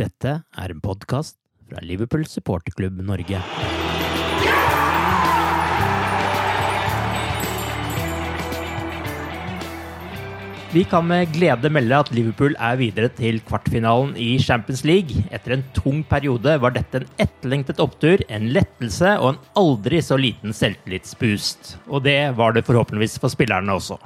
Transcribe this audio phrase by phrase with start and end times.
[0.00, 1.34] Dette er en podkast
[1.68, 3.40] fra Liverpool supporterklubb Norge.
[10.72, 15.26] Vi kan med glede melde at Liverpool er videre til kvartfinalen i Champions League.
[15.28, 20.16] Etter en tung periode var dette en etterlengtet opptur, en lettelse og en aldri så
[20.16, 21.74] liten selvtillitsboost.
[21.92, 24.00] Og det var det forhåpentligvis for spillerne også.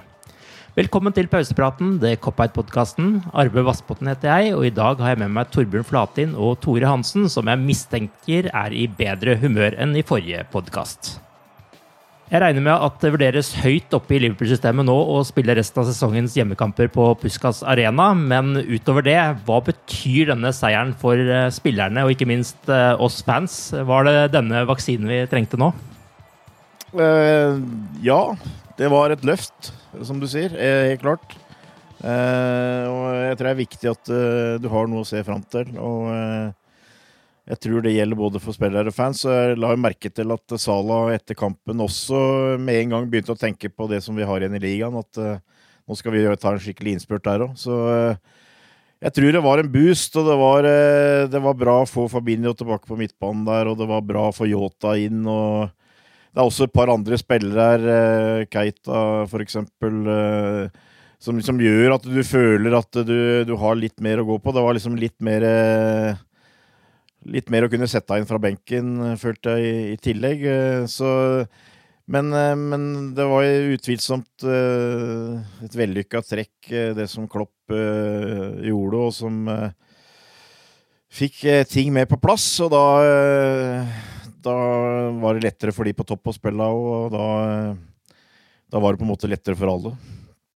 [0.76, 3.22] Velkommen til pausepraten, det Cop-Out-podkasten.
[3.32, 6.84] Arve Vassbotn heter jeg, og i dag har jeg med meg Torbjørn Flatin og Tore
[6.84, 11.14] Hansen, som jeg mistenker er i bedre humør enn i forrige podkast.
[12.28, 15.88] Jeg regner med at det vurderes høyt oppe i Liverpool-systemet nå å spille resten av
[15.88, 19.16] sesongens hjemmekamper på Puskas Arena, men utover det,
[19.48, 23.56] hva betyr denne seieren for eh, spillerne og ikke minst eh, oss fans?
[23.72, 25.72] Var det denne vaksinen vi trengte nå?
[26.92, 27.64] Uh,
[28.04, 28.20] ja,
[28.76, 29.72] det var et løft,
[30.04, 30.52] som du sier.
[30.52, 31.36] eh, Helt klart.
[32.04, 35.42] Eh, og jeg tror det er viktig at eh, du har noe å se fram
[35.48, 35.72] til.
[35.80, 36.10] Og
[37.46, 39.24] jeg tror det gjelder både for spillere og fans.
[39.24, 43.40] Jeg la jo merke til at Salah etter kampen også med en gang begynte å
[43.40, 44.98] tenke på det som vi har igjen i ligaen.
[44.98, 45.20] At
[45.86, 47.54] nå skal vi ta en skikkelig innspurt der òg.
[47.56, 47.78] Så
[49.00, 50.66] jeg tror det var en boost, og det var,
[51.30, 54.34] det var bra å få Fabinho tilbake på midtbanen der, og det var bra å
[54.34, 55.22] få Yota inn.
[55.30, 55.70] og
[56.36, 60.82] det er også et par andre spillere her, eh, Keita eksempel, eh,
[61.16, 63.16] som, som gjør at du føler at du,
[63.48, 64.52] du har litt mer å gå på.
[64.52, 66.22] Det var liksom litt mer eh,
[67.26, 70.44] Litt mer å kunne sette deg inn fra benken, følte jeg, i, i tillegg.
[70.86, 71.08] Så
[72.06, 72.84] men, men
[73.16, 79.40] det var utvilsomt et vellykka trekk, det som Klopp gjorde, og som
[81.10, 82.46] fikk ting med på plass.
[82.62, 82.84] Og da,
[84.46, 84.56] da
[85.20, 87.26] var det lettere for de på topp å spille, og da,
[88.72, 89.96] da var det på en måte lettere for alle.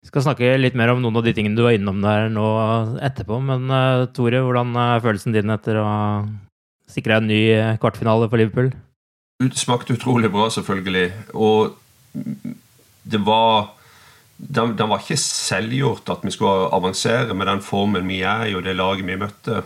[0.00, 2.44] Vi skal snakke litt mer om noen av de tingene du var innom der nå
[3.04, 5.90] etterpå, men eh, Tore, hvordan er følelsen din etter å
[6.90, 8.70] sikre en ny eh, kvartfinale for Liverpool?
[9.40, 11.10] Det Smakte utrolig bra, selvfølgelig.
[11.36, 11.76] Og
[13.04, 13.74] det var
[14.40, 18.56] den, den var ikke selvgjort at vi skulle avansere med den formen vi er i,
[18.56, 19.62] og det laget vi møtte.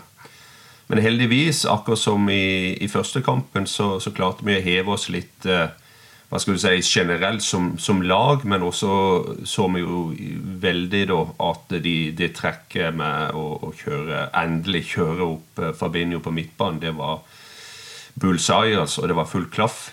[0.86, 5.08] Men heldigvis, akkurat som i, i første kampen, så, så klarte vi å heve oss
[5.12, 5.72] litt eh,
[6.34, 8.94] hva skal du si, generelt som, som lag, men også
[9.46, 10.08] så vi jo
[10.64, 16.18] veldig da at de, de trekker med å, å kjøre, endelig kjøre opp eh, Fabinho
[16.24, 16.80] på midtbanen.
[16.82, 17.22] Det var
[18.18, 19.06] bullseye, altså.
[19.06, 19.92] Det var full klaff.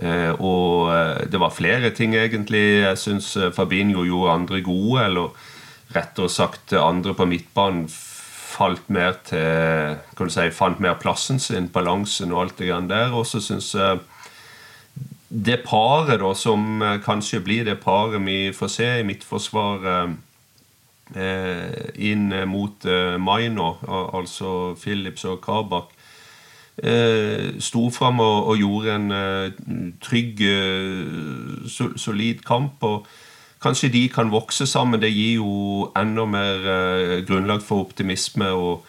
[0.00, 2.64] Eh, og eh, det var flere ting, egentlig.
[2.86, 5.54] Jeg syns Fabinho gjorde andre gode, eller
[5.92, 7.86] rettere sagt andre på midtbanen
[8.58, 12.90] falt mer til kan du si, fant mer plassen sin, balansen og alt det grann
[12.90, 13.14] der.
[13.14, 14.00] Og så syns jeg
[15.28, 20.16] det paret da, som eh, kanskje blir det paret vi får se i midtforsvaret
[21.14, 25.92] eh, inn mot eh, mai nå, altså Philips og Kabak,
[26.80, 32.82] eh, sto fram og, og gjorde en eh, trygg, eh, solid kamp.
[32.82, 33.06] og
[33.62, 35.00] Kanskje de kan vokse sammen.
[35.02, 38.84] Det gir jo enda mer eh, grunnlag for optimisme og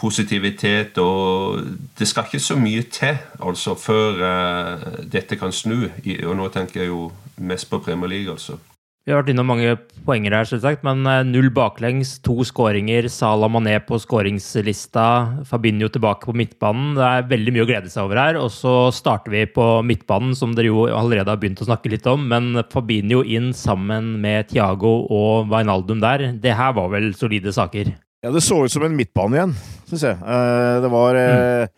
[0.00, 0.98] positivitet.
[0.98, 1.60] Og
[1.98, 5.88] det skal ikke så mye til altså før eh, dette kan snu.
[6.26, 8.56] Og nå tenker jeg jo mest på Premier League, altså.
[9.06, 13.06] Vi har vært innom mange poenger her, selvsagt, men eh, null baklengs, to skåringer.
[13.06, 15.04] Salah Mané på skåringslista,
[15.46, 16.96] Fabinho tilbake på midtbanen.
[16.98, 18.38] Det er veldig mye å glede seg over her.
[18.40, 22.08] Og så starter vi på midtbanen, som dere jo allerede har begynt å snakke litt
[22.10, 22.26] om.
[22.32, 27.94] Men Fabinho inn sammen med Thiago og Wijnaldum der, det her var vel solide saker?
[28.26, 29.54] Ja, det så ut som en midtbane igjen,
[29.86, 30.18] syns jeg.
[30.18, 31.76] Eh, det var mm.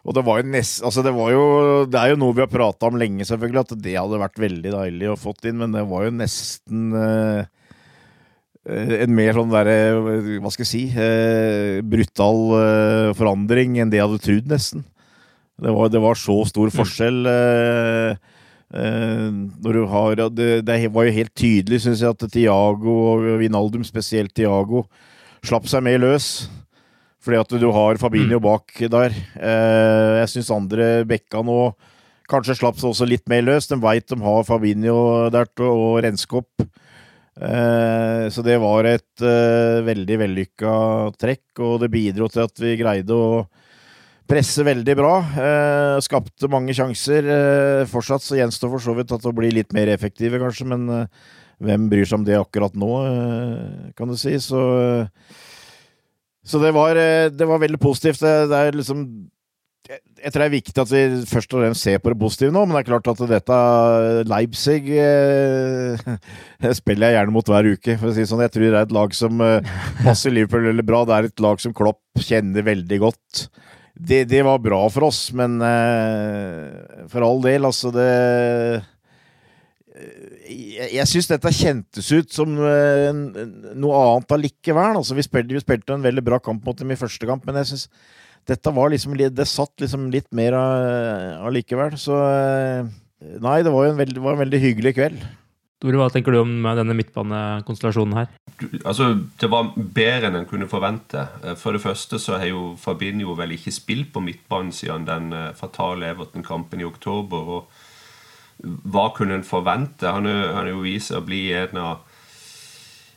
[0.00, 1.44] Og det var jo nest, altså det, var jo,
[1.90, 4.72] det er jo noe vi har prata om lenge, selvfølgelig, at det hadde vært veldig
[4.72, 7.42] deilig å fått inn, men det var jo nesten eh,
[8.70, 9.76] en mer sånn derre
[10.40, 14.84] Hva skal jeg si eh, Brutal eh, forandring enn det jeg hadde trodd, nesten.
[15.60, 17.18] Det var, det var, så stor forskjell.
[18.70, 23.84] når du har det, det, var jo helt tydelig, syns jeg, at Tiago og Vinaldum,
[23.84, 24.86] spesielt Tiago,
[25.44, 26.48] slapp seg mer løs.
[27.20, 28.44] Fordi at du har Fabinho mm.
[28.44, 29.14] bak der.
[29.36, 31.60] Eh, jeg syns andre bekka nå
[32.30, 33.68] kanskje slapp seg også litt mer løs.
[33.68, 36.64] De veit de har Fabinho der til å renske opp.
[37.40, 40.72] Eh, så det var et eh, veldig vellykka
[41.20, 43.42] trekk, og det bidro til at vi greide å
[44.30, 45.14] presse veldig bra.
[46.06, 47.26] skapte mange sjanser.
[47.90, 50.86] fortsatt så gjenstår for så vidt at å bli litt mer effektive, kanskje, men
[51.58, 52.92] hvem bryr seg om det akkurat nå,
[53.98, 54.38] kan du si.
[54.38, 54.62] Så
[56.46, 58.22] så det var, eh, det var veldig positivt.
[58.22, 59.04] Det, det, er liksom
[59.90, 62.62] Jeg tror det er viktig at vi først og fremst ser på det positive nå,
[62.64, 63.58] men det er klart at dette
[64.30, 66.04] Leipzig eh,
[66.80, 68.44] spiller jeg gjerne mot hver uke, for å si sånn.
[68.46, 71.02] Jeg tror det er et lag som eh, passer Liverpool veldig bra.
[71.08, 73.50] Det er et lag som Klopp kjenner veldig godt.
[74.00, 78.08] Det, det var bra for oss, men eh, for all del, altså det
[80.50, 83.10] jeg, jeg syns dette kjentes ut som uh,
[83.78, 85.00] noe annet allikevel.
[85.00, 87.60] Altså, vi, spilte, vi spilte en veldig bra kamp mot dem i første kamp, men
[87.62, 87.88] jeg syns
[88.48, 91.98] dette var liksom Det satt liksom litt mer allikevel.
[92.00, 92.88] Så uh,
[93.20, 95.24] Nei, det var jo en veldig, var en veldig hyggelig kveld.
[95.80, 98.30] Tore, hva tenker du om denne midtbanekonstellasjonen her?
[98.80, 99.10] Altså,
[99.40, 101.26] Det var bedre enn en kunne forvente.
[101.60, 106.08] For det første så har jo Fabinho vel ikke spilt på midtbanen siden den fatale
[106.12, 107.54] Everton-kampen i oktober.
[107.60, 107.79] og
[108.62, 110.08] hva kunne en forvente?
[110.08, 112.02] Han har jo vist seg å bli en av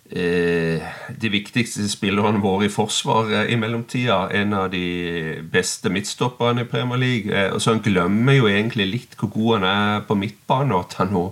[0.10, 0.84] eh,
[1.20, 4.28] de viktigste spillerne våre i forsvaret i mellomtida.
[4.32, 7.34] En av de beste midtstopperne i Premier League.
[7.34, 10.98] Eh, så han glemmer jo egentlig litt hvor god han er på midtbane, og at
[11.02, 11.28] han nå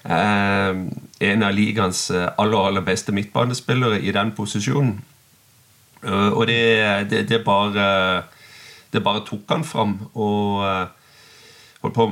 [0.00, 0.78] er
[1.20, 4.94] en av ligaens aller, aller beste midtbanespillere i den posisjonen.
[6.04, 8.22] Eh, og det, det, det bare
[8.92, 9.98] Det bare tok han fram.
[10.14, 10.64] Og
[11.80, 12.04] på,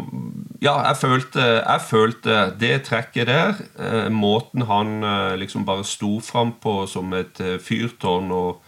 [0.62, 6.20] ja, jeg følte, jeg følte, det trekket der eh, Måten han eh, liksom bare sto
[6.24, 8.62] fram på som et eh, fyrtårn og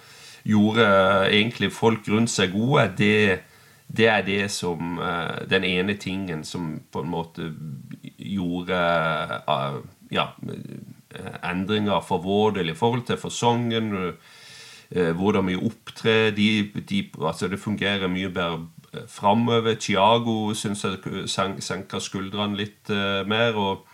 [0.44, 0.84] gjorde
[1.32, 3.40] egentlig folk rundt seg gode, det,
[3.88, 4.96] det er det som
[5.50, 7.50] Den ene tingen som på en måte
[8.16, 8.78] gjorde
[10.10, 10.30] ja,
[11.44, 14.14] endringer for vår del i forhold til fasongen.
[14.90, 16.30] hvordan vi opptrer.
[16.30, 18.64] De, de, altså det fungerer mye bedre
[19.08, 19.74] framover.
[19.78, 23.56] Thiago syns jeg senka skuldrene litt uh, mer.
[23.56, 23.86] og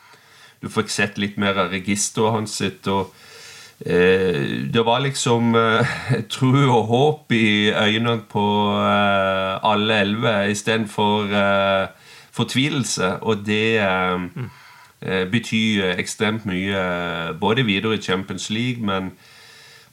[0.62, 2.56] Du fikk sett litt mer av registeret hans.
[2.56, 3.12] sitt, og
[3.84, 5.96] eh, Det var liksom eh,
[6.34, 8.46] tro og håp i øynene på
[8.80, 11.88] eh, alle elleve istedenfor eh,
[12.32, 13.18] fortvilelse.
[13.22, 14.50] Og det mm.
[15.30, 19.12] betyr ekstremt mye både videre i Champions League, men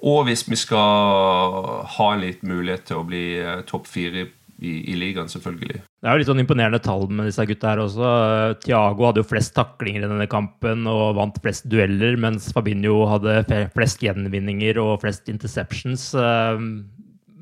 [0.04, 3.24] og hvis vi skal ha en litt mulighet til å bli
[3.68, 4.26] topp fire
[4.64, 5.82] i, i, ligaen, selvfølgelig.
[5.84, 8.14] Det er jo litt sånn imponerende tall med disse gutta her også.
[8.64, 13.44] Tiago hadde jo flest taklinger i denne kampen og vant flest dueller, mens Fabinho hadde
[13.76, 16.12] flest gjenvinninger og flest interceptions.
[16.20, 16.70] Ehm,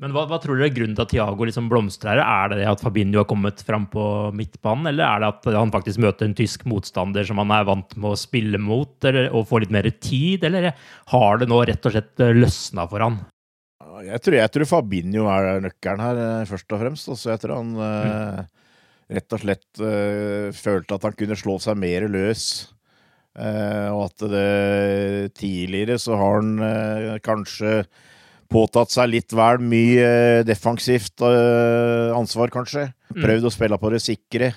[0.02, 2.22] men hva, hva tror dere er grunnen til at Tiago liksom blomstrer her?
[2.50, 6.02] Er det at Fabinho har kommet fram på midtbanen, eller er det at han faktisk
[6.02, 9.62] møter en tysk motstander som han er vant med å spille mot, eller, og få
[9.62, 10.72] litt mer tid, eller
[11.14, 13.22] har det nå rett og slett løsna for han?
[14.06, 17.08] Jeg tror, jeg tror Fabinho er nøkkelen her, eh, først og fremst.
[17.12, 18.46] Altså, jeg tror han mm.
[19.16, 22.46] rett og slett uh, følte at han kunne slå seg mer løs.
[23.32, 27.78] Og at det tidligere så har han kanskje
[28.52, 32.90] påtatt seg litt vel mye defensivt ansvar, kanskje.
[33.14, 33.22] Mm.
[33.22, 34.50] Prøvd å spille på det sikre.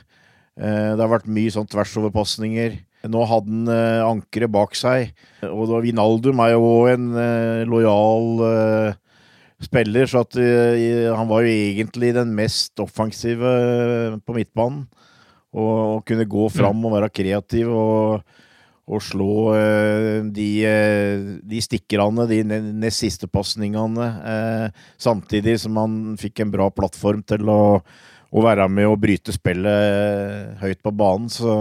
[0.60, 2.75] det har vært mye sånn tversoverpasninger.
[3.08, 3.72] Nå hadde han
[4.10, 5.16] ankeret bak seg.
[5.48, 7.08] Og Vinaldum er jo en
[7.72, 8.44] lojal
[9.65, 14.86] spiller, så at uh, han var jo egentlig den mest offensive uh, på midtbanen.
[15.55, 18.25] Og, og, kunne gå fram og være kreativ og,
[18.86, 20.50] og slå uh, de,
[21.48, 24.10] de stikkerne, de nest siste pasningene,
[25.00, 30.60] samtidig som han fikk en bra plattform til å, å være med og bryte spillet
[30.62, 31.31] høyt på banen.
[31.31, 31.51] Så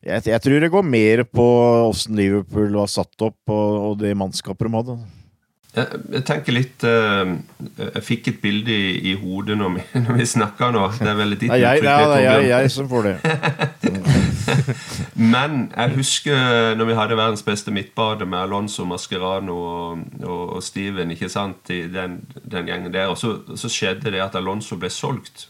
[0.00, 1.46] Jeg, jeg tror det går mer på
[1.90, 5.00] åssen Liverpool var satt opp, og, og det mannskapet de hadde.
[5.70, 7.30] Jeg, jeg tenker litt uh,
[7.78, 10.86] Jeg fikk et bilde i, i hodet når vi, når vi snakker nå.
[10.98, 13.16] Det er veldig ditt jeg, uttrykk, det er jeg, jeg som får det.
[15.34, 20.64] Men jeg husker når vi hadde verdens beste midtbade med Alonso, Mascherano og, og, og
[20.64, 23.12] Steven ikke sant, i den, den gjengen der.
[23.12, 25.46] Og så, så skjedde det at Alonso ble solgt.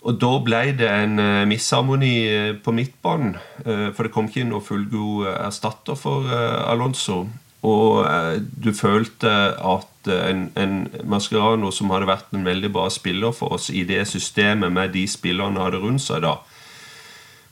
[0.00, 3.34] Og da ble det en uh, misharmoni eh, på midtbanen.
[3.66, 7.26] Uh, for det kom ikke inn noen fullgod erstatter for Alonso.
[7.62, 12.86] Og eh, du følte at eh, en, en Mascherano som hadde vært en veldig bra
[12.92, 16.38] spiller for oss i det systemet med de spillerne hadde rundt seg da,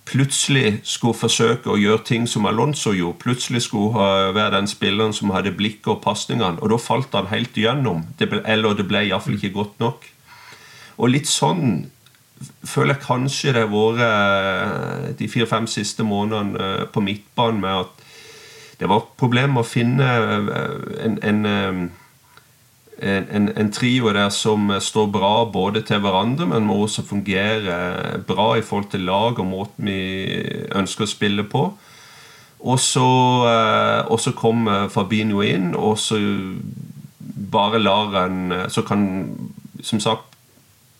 [0.08, 3.20] plutselig skulle forsøke å gjøre ting som Alonso gjorde.
[3.20, 6.56] Plutselig skulle være den spilleren som hadde blikket og pasningene.
[6.62, 8.06] Og da falt han helt igjennom.
[8.16, 10.08] Det ble, eller det ble iallfall ikke godt nok.
[10.98, 11.90] Og litt sånn
[12.64, 18.07] føler jeg kanskje det har vært eh, de fire-fem siste månedene på midtbanen med at
[18.78, 20.50] det var et problem å finne eh,
[21.04, 21.80] en, en, eh,
[22.98, 28.22] en, en, en trio der som står bra både til hverandre, men må også fungere
[28.26, 30.00] bra i forhold til lag og måten vi
[30.78, 31.68] ønsker å spille på.
[32.58, 33.08] Og så,
[33.50, 36.18] eh, kom Fabinho inn, og så
[37.50, 39.30] bare lar han Så kan,
[39.82, 40.34] som sagt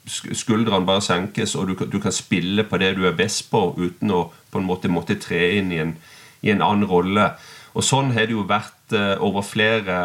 [0.09, 4.11] skuldrene bare senkes, og du, du kan spille på det du er best på, uten
[4.11, 5.97] å på en måte måtte tre inn i en,
[6.43, 7.33] i en annen rolle.
[7.77, 9.97] Og sånn har det jo vært eh, over flere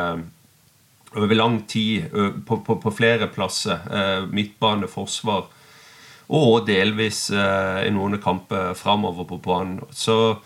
[1.14, 2.08] over lang tid
[2.48, 3.84] på, på, på flere plasser.
[3.86, 5.46] Eh, midtbane, forsvar
[6.34, 9.84] og delvis eh, i noen kamper framover på banen.
[9.94, 10.38] Så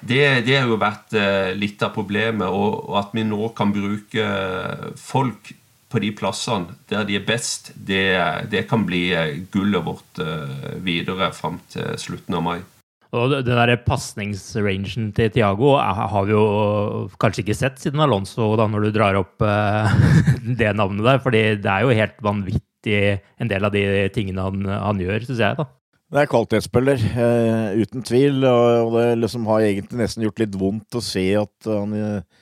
[0.00, 1.14] det, det har jo vært
[1.58, 4.26] litt av problemet, og, at vi nå kan bruke
[4.98, 5.50] folk
[5.90, 8.14] på de plassene der de er best, det,
[8.52, 9.08] det kan bli
[9.50, 10.22] gullet vårt
[10.86, 12.58] videre fram til slutten av mai.
[13.16, 16.42] Og den der pasningsrangen til Tiago har vi jo
[17.20, 19.88] kanskje ikke sett siden Alonso, da, når du drar opp uh,
[20.60, 21.22] det navnet der.
[21.24, 23.00] fordi det er jo helt vanvittig
[23.40, 25.56] en del av de tingene han, han gjør, syns jeg.
[25.56, 25.68] da.
[26.08, 28.44] Det er kvalitetsspiller, uh, uten tvil.
[28.44, 32.37] Og, og det liksom har egentlig nesten gjort litt vondt å se at han eh,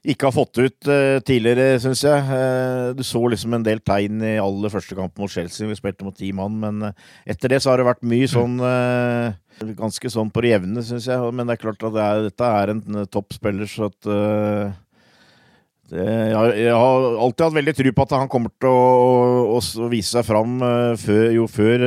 [0.00, 2.24] ikke har fått ut uh, tidligere, syns jeg.
[2.24, 5.68] Uh, du så liksom en del tegn i aller første kamp mot Chelsea.
[5.68, 8.58] Vi spilte mot ti mann, men uh, etter det så har det vært mye sånn
[9.76, 11.32] Ganske sånn på det jevne, syns jeg.
[11.36, 14.06] Men det er klart at det er, dette er en toppspiller, så at
[15.90, 19.58] det, jeg, jeg har alltid hatt veldig tro på at han kommer til å, å,
[19.60, 20.54] å vise seg fram
[21.02, 21.84] før, jo før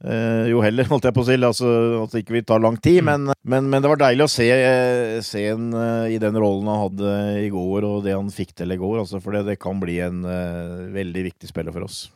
[0.00, 1.36] jo heller, holdt jeg på å si.
[1.36, 1.72] Altså,
[2.04, 3.02] at det ikke vil ta lang tid.
[3.06, 6.70] Men, men, men det var deilig å se, eh, se en eh, i den rollen
[6.70, 9.02] han hadde i går, og det han fikk til i går.
[9.02, 12.06] Altså, for det, det kan bli en eh, veldig viktig spiller for oss.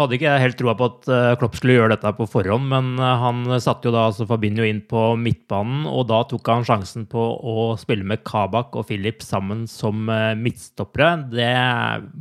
[0.00, 2.70] Nå hadde ikke jeg helt troa på at eh, Klopp skulle gjøre dette på forhånd,
[2.70, 6.64] men eh, han satte jo da altså Fabinho inn på midtbanen, og da tok han
[6.64, 11.10] sjansen på å spille med Kabak og Philip sammen som eh, midtstoppere.
[11.34, 11.50] Det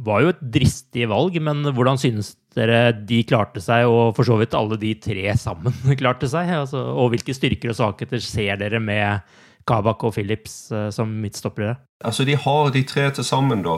[0.10, 4.36] var jo et dristig valg, men hvordan synes dere de klarte seg, og for så
[4.42, 6.52] vidt alle de tre sammen klarte seg?
[6.58, 9.24] Altså, og hvilke styrker og svakheter ser dere med
[9.72, 11.78] Kabak og Philips som midtstoppere?
[12.04, 13.78] Altså, de har de tre til sammen, da.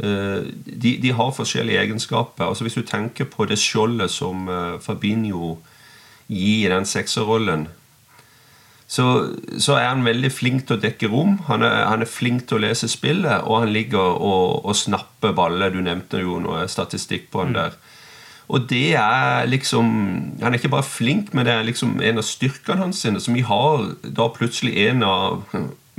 [0.00, 2.44] Eh, De, de har forskjellige egenskaper.
[2.46, 5.58] Altså Hvis du tenker på det skjoldet som eh, Fabinho
[6.28, 7.68] gir i den sekserrollen,
[8.90, 9.04] så,
[9.58, 11.36] så er han veldig flink til å dekke rom.
[11.46, 15.34] Han er, han er flink til å lese spillet, og han ligger og, og snapper
[15.36, 15.70] baller.
[15.70, 17.76] Du nevnte jo noe statistikk på han der.
[18.50, 19.86] Og det er liksom
[20.40, 23.36] Han er ikke bare flink, men det er liksom en av styrkene hans sine, som
[23.36, 25.44] vi har da plutselig en av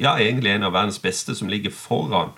[0.02, 2.34] Ja, egentlig en av verdens beste som ligger foran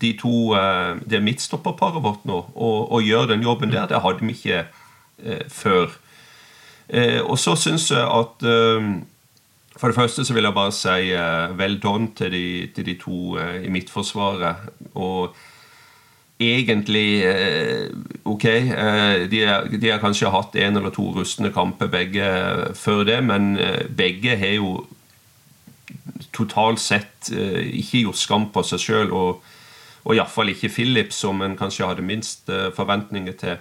[0.00, 3.88] de to eh, Det midtstopperparet vårt nå, og, og gjør den jobben der.
[3.90, 4.64] Det hadde vi ikke
[5.22, 5.96] eh, før.
[6.88, 8.46] Eh, og så syns jeg at
[9.80, 11.12] For det første så vil jeg bare si
[11.56, 14.68] vel done til de, til de to i Midtforsvaret.
[14.94, 15.36] Og
[16.40, 17.22] egentlig
[18.24, 18.44] Ok,
[19.30, 19.40] de,
[19.80, 22.26] de har kanskje hatt en eller to rustne kamper begge
[22.74, 23.56] før det, men
[23.96, 24.84] begge har jo
[26.32, 29.14] totalt sett ikke gjort skam på seg sjøl.
[29.16, 29.40] Og,
[30.04, 33.56] og iallfall ikke Philip, som en kanskje hadde minst eh, forventninger til.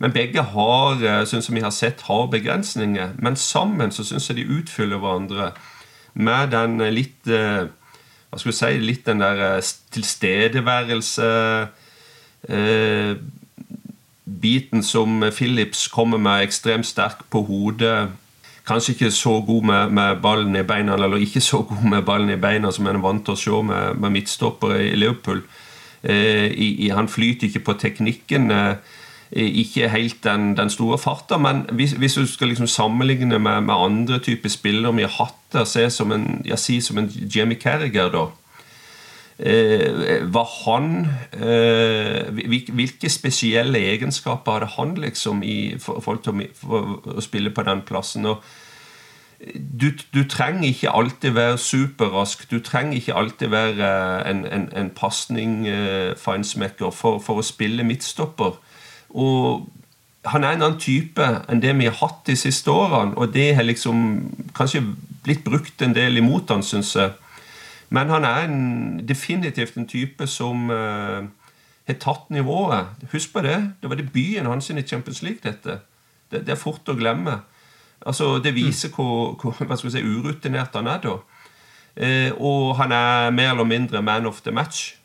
[0.00, 3.08] Men begge har, eh, synes vi har sett, har begrensninger.
[3.18, 5.52] Men sammen så syns jeg de utfyller hverandre
[6.14, 7.28] med den eh, litt
[8.30, 9.60] Hva skal vi si Litt den der
[9.92, 11.28] tilstedeværelse
[12.48, 13.14] eh,
[14.40, 18.08] Biten som Philips kommer med ekstremt sterk på hodet.
[18.70, 22.30] Kanskje ikke så god med, med ballen i beina, eller ikke så god med ballen
[22.30, 25.42] i beina som en er vant til å se med, med midtstoppere i Liverpool.
[26.02, 28.50] Eh, i, i, han flyter ikke på teknikken.
[28.54, 28.98] Eh,
[29.32, 31.38] ikke helt den, den store farta.
[31.38, 35.38] Men hvis, hvis, du skal liksom sammenligne med, med andre typer spillere vi har hatt
[35.52, 38.26] der, se som en, jeg sier som en Jamie Carriger, da.
[39.42, 42.28] Eh, var han eh,
[42.76, 48.26] Hvilke spesielle egenskaper hadde han liksom i forhold til å, spille på den plassen?
[48.26, 48.42] og
[49.80, 52.50] du, du, trenger ikke alltid være superrask.
[52.50, 58.58] Du trenger ikke alltid være en, en, en pasning-finesmaker for, for, å spille midtstopper.
[59.16, 59.64] Og
[60.28, 63.54] han er en annen type enn det vi har hatt de siste årene, og det
[63.56, 64.84] har liksom kanskje
[65.24, 67.10] blitt brukt en del imot han, syns jeg.
[67.90, 71.26] Men han er en, definitivt en type som uh,
[71.88, 72.86] har tatt nivået.
[73.12, 73.58] Husk på det.
[73.82, 75.80] Det var debuten hans i Champions League, dette.
[76.30, 77.40] Det, det, er fort å glemme.
[78.06, 81.18] Altså, Det viser hvor, hvor vi si, urutinert han er, da.
[82.00, 85.00] Uh, og han er mer eller mindre man of the match.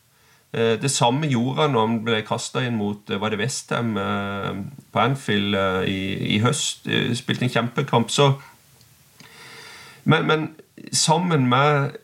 [0.56, 3.98] Eh, det samme gjorde han når han ble kasta inn mot eh, var det Westham
[4.00, 4.52] eh,
[4.94, 5.58] på Anfield
[5.92, 6.00] i,
[6.36, 6.88] i, høst.
[7.18, 8.12] Spilte en kjempekamp.
[8.14, 8.32] Så
[10.06, 10.48] men, men
[10.92, 11.96] sammen med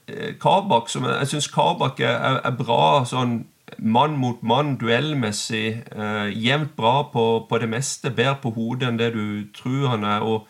[0.42, 3.42] Kabak, som jeg, jeg syns Kabak er, er, bra sånn
[3.78, 5.84] mann mot mann, duellmessig.
[5.92, 8.12] Eh, jevnt bra på, på, det meste.
[8.12, 10.26] Bedre på hodet enn det du tror han er.
[10.26, 10.48] Og,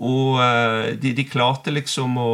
[0.00, 2.32] og eh, de, de, klarte liksom å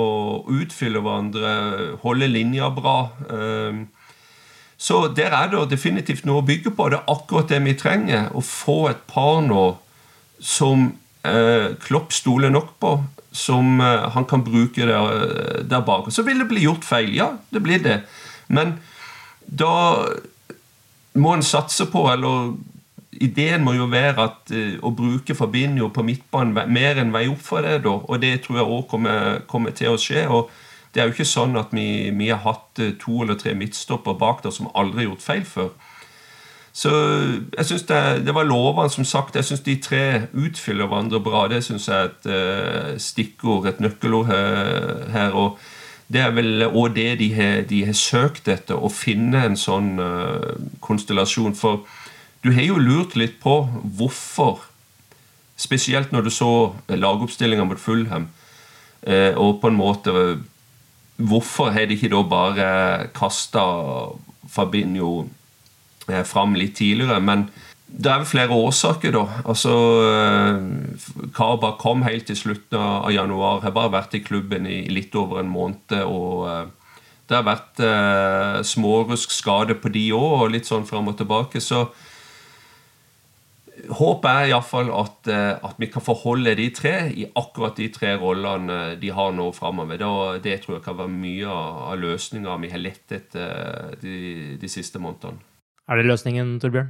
[0.56, 2.98] utfylle hverandre, holde linja bra.
[3.30, 3.84] Eh,
[4.76, 6.90] så der er det definitivt noe å bygge på.
[6.92, 8.30] Det er akkurat det vi trenger.
[8.36, 9.66] Å få et par nå
[10.36, 11.05] som eh,
[11.82, 12.92] Klopp stoler nok på,
[13.36, 16.10] som eh, han kan bruke der, der bak.
[16.12, 17.12] Så vil det bli gjort feil.
[17.16, 18.00] Ja, det blir det.
[18.48, 18.78] Men
[19.46, 20.06] da
[21.16, 22.54] må en satse på, eller
[23.16, 24.52] ideen må jo være at
[24.84, 27.80] å bruke Fabinho på midtbanen mer enn vei opp for det.
[27.86, 30.26] da, Og det tror jeg òg kommer, kommer, til å skje.
[30.28, 30.50] og
[30.96, 34.16] det er jo ikke sånn at vi, vi har hatt eh, to eller tre midtstopper
[34.16, 35.68] bak der som aldri har gjort feil før.
[36.76, 36.90] Så
[37.56, 39.36] jeg synes det, det, var lovende, som sagt.
[39.36, 41.46] Jeg syns de tre utfyller hverandre bra.
[41.48, 45.30] Det syns jeg er et uh, stikkord, et nøkkelord her.
[45.32, 45.58] og
[46.12, 49.96] det er vel òg det de har, de har, søkt etter, å finne en sånn
[49.98, 50.52] uh,
[50.84, 51.56] konstellasjon.
[51.56, 51.86] For
[52.44, 53.56] du har jo lurt litt på
[53.96, 54.60] hvorfor,
[55.56, 56.50] spesielt når du så
[56.92, 58.28] lagoppstillinga mot Fulham,
[59.08, 60.12] uh, og på en måte
[61.16, 62.64] Hvorfor har de ikke da bare
[63.16, 63.62] kasta
[64.52, 65.30] Fabinho
[66.26, 67.20] fram litt tidligere?
[67.20, 67.48] Men
[67.86, 69.24] det er vel flere årsaker, da.
[69.46, 69.74] Altså,
[70.06, 73.62] eh, Kaba kom helt til slutten av januar.
[73.62, 75.94] Har bare vært i klubben i litt over en måned.
[76.02, 76.66] og eh,
[77.28, 81.62] Det har vært eh, smårusk skade på de òg, og litt sånn fram og tilbake.
[81.62, 81.86] Så
[83.92, 88.14] håpet er iallfall at, eh, at vi kan forholde de tre i akkurat de tre
[88.20, 90.00] rollene de har nå framover.
[90.42, 94.16] Det tror jeg kan være mye av løsninga vi har lett etter eh, de,
[94.60, 95.38] de, siste månedene.
[95.86, 96.88] Er det løsningen, Torbjørn?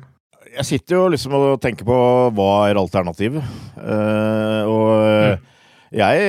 [0.57, 1.97] Jeg sitter jo liksom og tenker på
[2.33, 3.45] hva er alternativet.
[3.77, 5.43] Uh, og mm.
[5.99, 6.23] jeg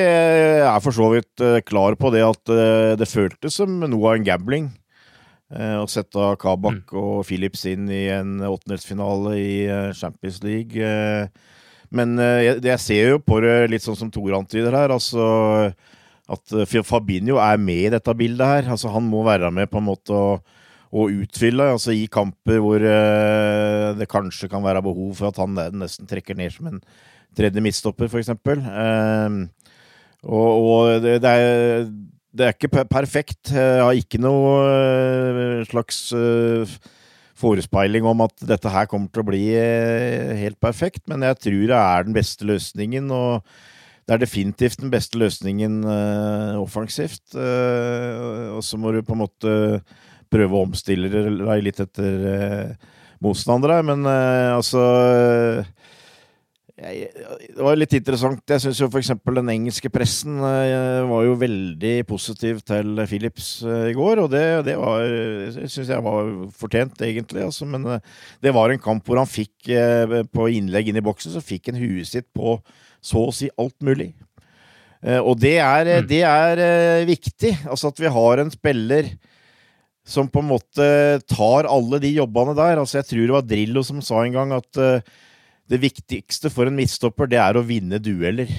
[0.65, 2.51] er for så vidt klar på det at
[2.99, 4.67] det føltes som noe av en gambling
[5.47, 6.97] Å og sette Kabak mm.
[6.99, 10.75] og Philips inn i en åttendelsfinale i eh, Champions League.
[10.75, 11.29] Eh,
[11.95, 15.23] men jeg, jeg, ser jo på det litt sånn som Tore antyder her, altså
[16.27, 18.67] at Fabinho er med i dette bildet her.
[18.75, 20.35] Altså Han må være med på en måte å,
[20.91, 26.07] å utfylle, altså i kamper hvor det kanskje kan være behov for at han nesten
[26.07, 26.81] trekker ned som en
[27.37, 28.31] tredje midtstopper, f.eks.
[30.23, 31.89] og, og det, det er
[32.37, 33.51] det er ikke perfekt.
[33.53, 36.75] Jeg har ikke noe eh, slags eh,
[37.37, 39.41] forespeiling om at dette her kommer til å bli
[40.41, 43.11] helt perfekt, men jeg tror det er den beste løsningen.
[43.13, 43.43] og
[44.07, 45.81] det er definitivt den beste løsningen
[46.57, 47.35] offensivt.
[47.35, 49.51] og så må du på en måte
[50.31, 52.77] prøve å omstille deg litt etter
[53.23, 53.81] motstandere.
[53.87, 54.83] Men altså
[56.77, 58.43] det var litt interessant.
[58.45, 59.09] Jeg syns jo f.eks.
[59.25, 64.43] den engelske pressen eh, var jo veldig positiv til Philips eh, i går, og det,
[64.67, 65.01] det var
[65.57, 67.47] syns jeg var fortjent, egentlig.
[67.47, 68.13] Altså, men eh,
[68.45, 69.71] det var en kamp hvor han fikk,
[70.31, 72.59] på innlegg inn i boksen, så fikk han huet sitt på
[73.01, 74.11] så å si alt mulig.
[75.01, 76.05] Og det er, mm.
[76.09, 76.61] det er
[77.09, 77.51] viktig.
[77.69, 79.09] Altså at vi har en spiller
[80.07, 80.87] som på en måte
[81.27, 82.79] tar alle de jobbene der.
[82.79, 84.79] Altså Jeg tror det var Drillo som sa en gang at
[85.67, 88.51] det viktigste for en midtstopper, det er å vinne dueller.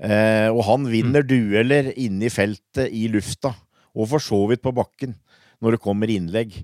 [0.00, 1.28] Uh, og han vinner mm.
[1.28, 3.52] dueller inne i feltet, i lufta,
[3.92, 5.12] og for så vidt på bakken,
[5.60, 6.54] når det kommer innlegg.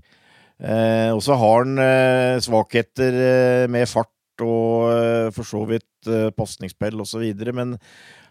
[0.56, 4.12] Uh, og så har han svakheter med fart
[4.44, 7.24] og eh, for så vidt eh, pasningsspill osv.,
[7.56, 7.76] men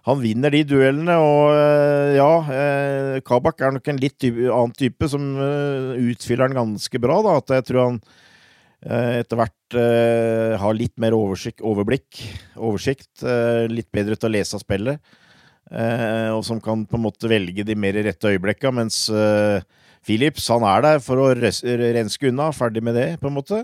[0.06, 5.34] han vinner de duellene, og eh, ja Kabak er nok en litt annen type som
[5.98, 7.22] utfyller han ganske bra.
[7.26, 8.00] da, at jeg tror han
[8.86, 9.76] etter hvert
[10.62, 12.20] har litt mer oversikt, overblikk,
[12.54, 13.24] oversikt,
[13.72, 15.16] litt bedre til å lese av spillet,
[16.36, 19.08] og som kan på en måte velge de mer rette øyeblikka, mens
[20.06, 23.64] Philips han er der for å renske unna, ferdig med det, på en måte.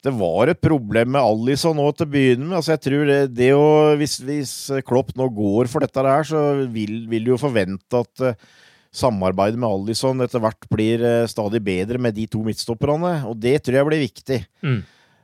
[0.00, 2.56] Det var et problem med Alison nå til å begynne med.
[2.56, 3.66] Altså, jeg tror det, det å,
[4.00, 4.54] hvis, hvis
[4.88, 8.48] Klopp nå går for dette her, så vil, vil du jo forvente at uh,
[8.96, 13.58] samarbeidet med Alison etter hvert blir uh, stadig bedre med de to midtstopperne, og det
[13.60, 14.40] tror jeg blir viktig.
[14.64, 14.80] Mm.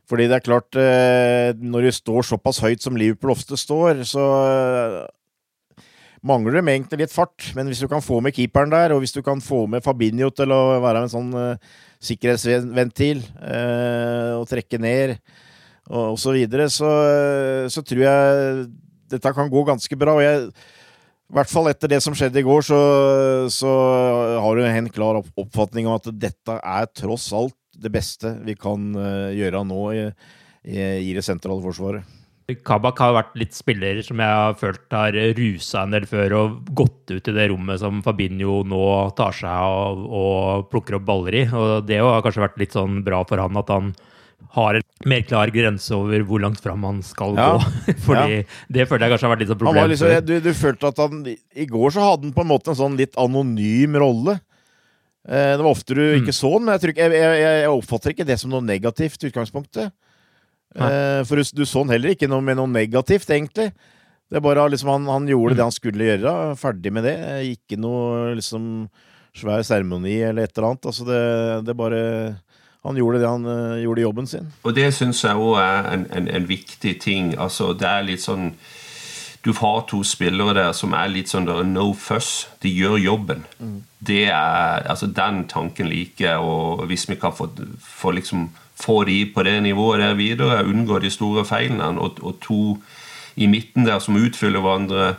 [0.06, 4.28] Fordi det er klart, uh, når du står såpass høyt som Liverpool ofte står, så
[6.26, 7.48] mangler dem egentlig litt fart.
[7.56, 10.28] Men hvis du kan få med keeperen der, og hvis du kan få med Fabinho
[10.36, 11.36] til å være en sånn
[12.02, 15.16] sikkerhetsventil eh, og trekke ned
[15.86, 16.90] og, osv., så videre, så,
[17.70, 18.66] så tror jeg
[19.12, 20.16] dette kan gå ganske bra.
[20.18, 20.48] og jeg
[21.26, 22.80] i hvert fall etter det som skjedde i går, så,
[23.50, 23.70] så
[24.42, 28.54] har du en klar opp- oppfatning om at dette er tross alt det beste vi
[28.58, 30.04] kan eh, gjøre nå i,
[30.70, 30.78] i,
[31.10, 32.06] i det sentrale forsvaret.
[32.46, 36.68] Kabak har vært litt spiller som jeg har følt har rusa en del før og
[36.78, 38.82] gått ut i det rommet som Fabinho nå
[39.18, 41.42] tar seg av og plukker opp baller i.
[41.50, 43.90] Og det har kanskje vært litt sånn bra for han at han
[44.54, 47.48] har en mer klar grense over hvor langt fram han skal Ja.
[47.58, 47.94] gå.
[48.06, 48.38] Fordi
[48.70, 50.92] det føler jeg kanskje har vært litt sånn Han problem var liksom, du, du følte
[50.92, 54.38] at han I går så hadde han på en måte en sånn litt anonym rolle.
[55.26, 58.28] Eh, Det var ofte du ikke så han, men jeg, jeg, jeg, jeg oppfatter ikke
[58.30, 59.90] det som noe negativt utgangspunktet.
[60.74, 63.70] Eh, for du, du så han heller ikke noe med noe negativt, egentlig.
[64.26, 67.18] Det er bare liksom, han, han gjorde det han skulle gjøre, ferdig med det.
[67.52, 68.88] Ikke noe liksom
[69.36, 70.88] svær seremoni eller et eller annet.
[70.90, 71.22] Altså det,
[71.68, 72.02] det bare
[72.86, 74.50] Han gjorde det han uh, gjorde jobben sin.
[74.62, 77.32] Og det syns jeg òg er en, en, en, viktig ting.
[77.38, 78.52] Altså, det er litt sånn
[79.42, 82.48] Du har to spillere der som er litt sånn der, no fuss.
[82.62, 83.42] De gjør jobben.
[83.58, 83.80] Mm.
[83.98, 88.48] Det er, altså Den tanken liker jeg, og hvis vi kan få, få liksom
[88.80, 92.60] få de på det nivået der videre, unngå de store feilene, og, og to
[93.36, 95.16] i midten der som utfyller hverandre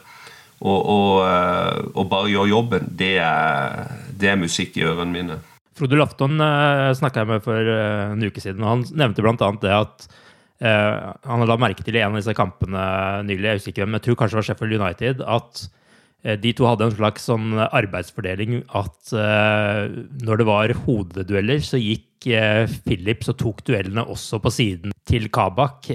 [0.57, 5.39] og, og, eh, og bare gjør jobben, det er, det er, musikk i ørene mine.
[5.77, 9.51] Frode Lafton eh, snakka jeg med for uh, en uke siden, og han nevnte bl.a.
[9.61, 10.07] det at
[10.65, 12.85] eh, han la merke til i en av disse kampene
[13.27, 15.67] nylig, jeg husker ikke hvem, jeg tror kanskje det var Sheffield United, at
[16.41, 23.29] de to hadde en slags sånn arbeidsfordeling at når det var hodedueller, så gikk Philips
[23.29, 25.91] og tok duellene også på siden til Kabak.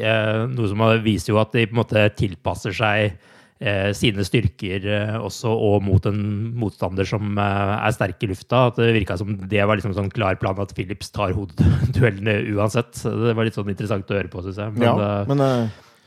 [0.52, 3.16] noe som viser jo at de på en måte tilpasser seg
[3.62, 6.18] Eh, sine styrker eh, også, og mot en
[6.58, 8.64] motstander som eh, er sterk i lufta.
[8.72, 12.90] At det virka som det var liksom sånn klar plan at Philips tar hodeduellene uansett.
[12.98, 14.74] Det var litt sånn interessant å høre på, syns jeg.
[14.74, 15.44] Men, ja, men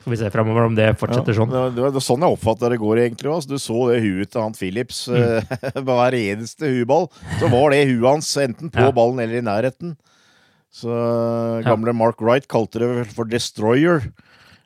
[0.05, 1.53] får vi se framover om det fortsetter ja, sånn.
[1.73, 3.31] Det, var sånn jeg oppfatter det går, egentlig.
[3.33, 3.49] Også.
[3.49, 4.99] Du så det huet til han Philips.
[5.09, 5.55] Mm.
[5.87, 8.93] Hver eneste hueball så var det huet hans enten på ja.
[8.93, 9.95] ballen eller i nærheten.
[10.75, 10.93] Så
[11.65, 14.05] gamle Mark Wright kalte det for Destroyer.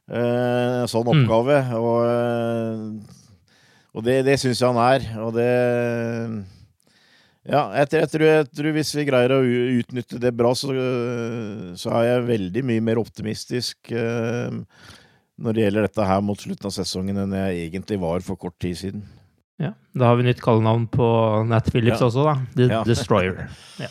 [0.10, 1.12] Uh, sånn mm.
[1.16, 1.58] oppgave.
[1.70, 1.74] Mm.
[1.80, 3.26] Og, eh,
[3.94, 5.10] og, det, det syns jeg han er.
[5.24, 5.50] Og det
[7.48, 9.44] Ja, jeg, tror, jeg, tror, hvis vi greier å
[9.80, 10.74] utnytte det bra, så,
[11.80, 14.52] så er jeg veldig mye mer optimistisk uh,
[15.40, 18.58] når det gjelder dette her mot slutten av sesongen, enn jeg egentlig var for kort
[18.62, 19.06] tid siden.
[19.60, 21.08] Ja, Da har vi nytt kallenavn på
[21.50, 22.08] Nat Phillips ja.
[22.08, 22.36] også, da.
[22.56, 22.84] The ja.
[22.88, 23.50] Destroyer.
[23.82, 23.90] Ja.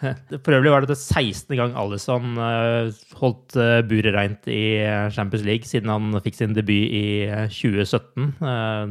[0.44, 1.52] For øvrig var det det 16.
[1.58, 2.88] gang Alison eh,
[3.20, 8.30] holdt eh, buret reint i eh, Champions League siden han fikk sin debut i 2017,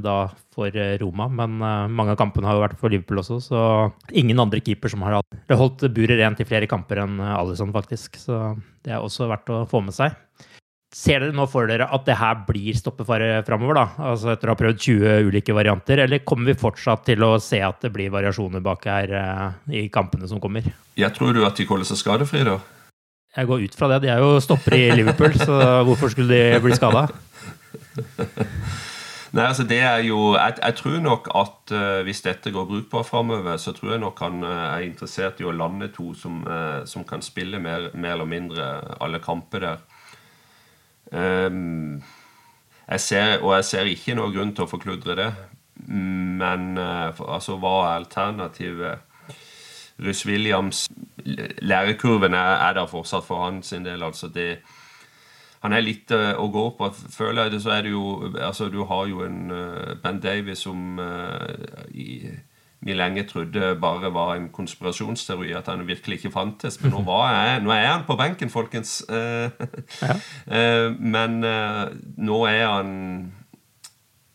[0.03, 0.17] da
[0.53, 1.29] for Roma.
[1.31, 1.57] Men
[1.95, 3.61] mange av kampene har jo vært for Liverpool også, så
[4.11, 8.19] ingen andre keeper som har holdt buret rent i flere kamper enn Alison, faktisk.
[8.19, 8.53] Så
[8.85, 10.17] det er også verdt å få med seg.
[10.89, 14.07] Ser dere nå for dere at det her blir stoppefare framover, da?
[14.09, 17.59] Altså etter å ha prøvd 20 ulike varianter, eller kommer vi fortsatt til å se
[17.61, 19.45] at det blir variasjoner bak her eh,
[19.83, 20.65] i kampene som kommer?
[20.97, 22.57] Jeg tror du at de holder seg skadefrie, da?
[23.37, 24.01] Jeg går ut fra det.
[24.07, 27.05] De er jo stoppere i Liverpool, så hvorfor skulle de bli skada?
[29.29, 33.05] Nei, altså det er jo Jeg, jeg tror nok at uh, hvis dette går brukbart
[33.05, 36.81] framover, så tror jeg nok han uh, er interessert i å lande to som, uh,
[36.89, 39.83] som kan spille mer, mer, eller mindre alle kamper der.
[41.11, 42.01] Um,
[42.89, 45.29] jeg ser, og jeg ser ikke noen grunn til å forkludre det.
[45.89, 49.05] Men uh, altså, hva er alternativet?
[49.99, 50.85] Russ Williams
[51.59, 54.03] Lærekurven er, er der fortsatt for hans del.
[54.03, 54.61] altså det
[55.59, 56.87] han er litt uh, å gå på.
[57.11, 60.63] Føler jeg det, så er det jo altså Du har jo en uh, Ben Davies
[60.63, 61.01] som
[61.91, 62.31] i
[62.81, 66.79] vi lenge trodde bare var en konspirasjonsteori, at han virkelig ikke fantes.
[66.81, 69.01] Men nå, jeg, nå er han på benken, folkens.
[69.09, 70.15] ja.
[70.47, 71.83] Eh, men eh,
[72.23, 72.93] nå er han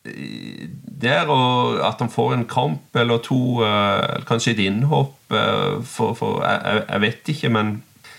[0.05, 6.45] der, og at han får en kamp eller to, eh, kanskje et innhopp for, for
[6.45, 7.71] jeg, jeg, vet ikke, men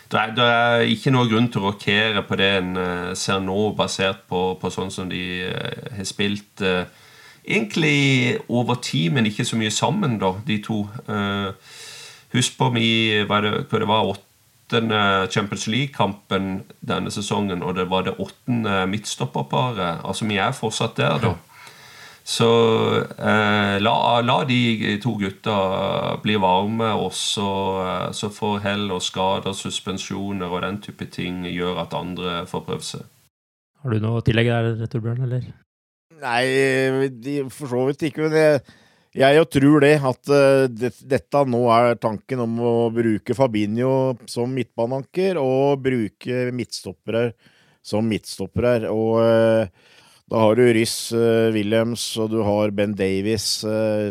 [0.09, 2.73] det er, det er, ikke noe grunn til å rokere på det en
[3.13, 6.65] ser nå, basert på, på sånn som de har spilt
[7.47, 10.83] egentlig over tid, men ikke så mye sammen, da, de to.
[11.07, 11.51] Uh,
[12.35, 18.17] husk på vi, hva det var, åttende Champions League-kampen denne sesongen, og det var det
[18.19, 20.01] åttende midtstopperparet.
[20.03, 21.35] Altså, vi er fortsatt der, da.
[22.25, 22.47] Så
[22.97, 25.57] eh, la, la, de to gutta
[26.23, 27.49] bli varme, og så,
[27.83, 32.65] eh, så får hell og skader, suspensjoner og den type ting gjøre at andre får
[32.65, 33.05] prøve seg.
[33.83, 35.21] Har du noe å tillegge der, Torbjørn?
[35.27, 35.45] eller?
[36.21, 38.27] Nei, de, for så vidt ikke.
[38.27, 38.35] Men
[39.15, 44.15] jeg, jeg tror det, at uh, det, dette nå er tanken om å bruke Fabinho
[44.29, 47.29] som midtbaneanker, og bruke midtstoppere
[47.85, 48.89] som midtstoppere.
[48.91, 49.91] Og uh,
[50.31, 53.47] da har du Ryss uh, Williams, og du har Ben Davies.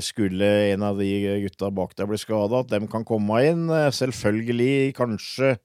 [0.04, 1.10] skulle en av de
[1.46, 3.66] gutta bak deg bli skada, at dem kan komme inn.
[3.68, 5.56] selvfølgelig, kanskje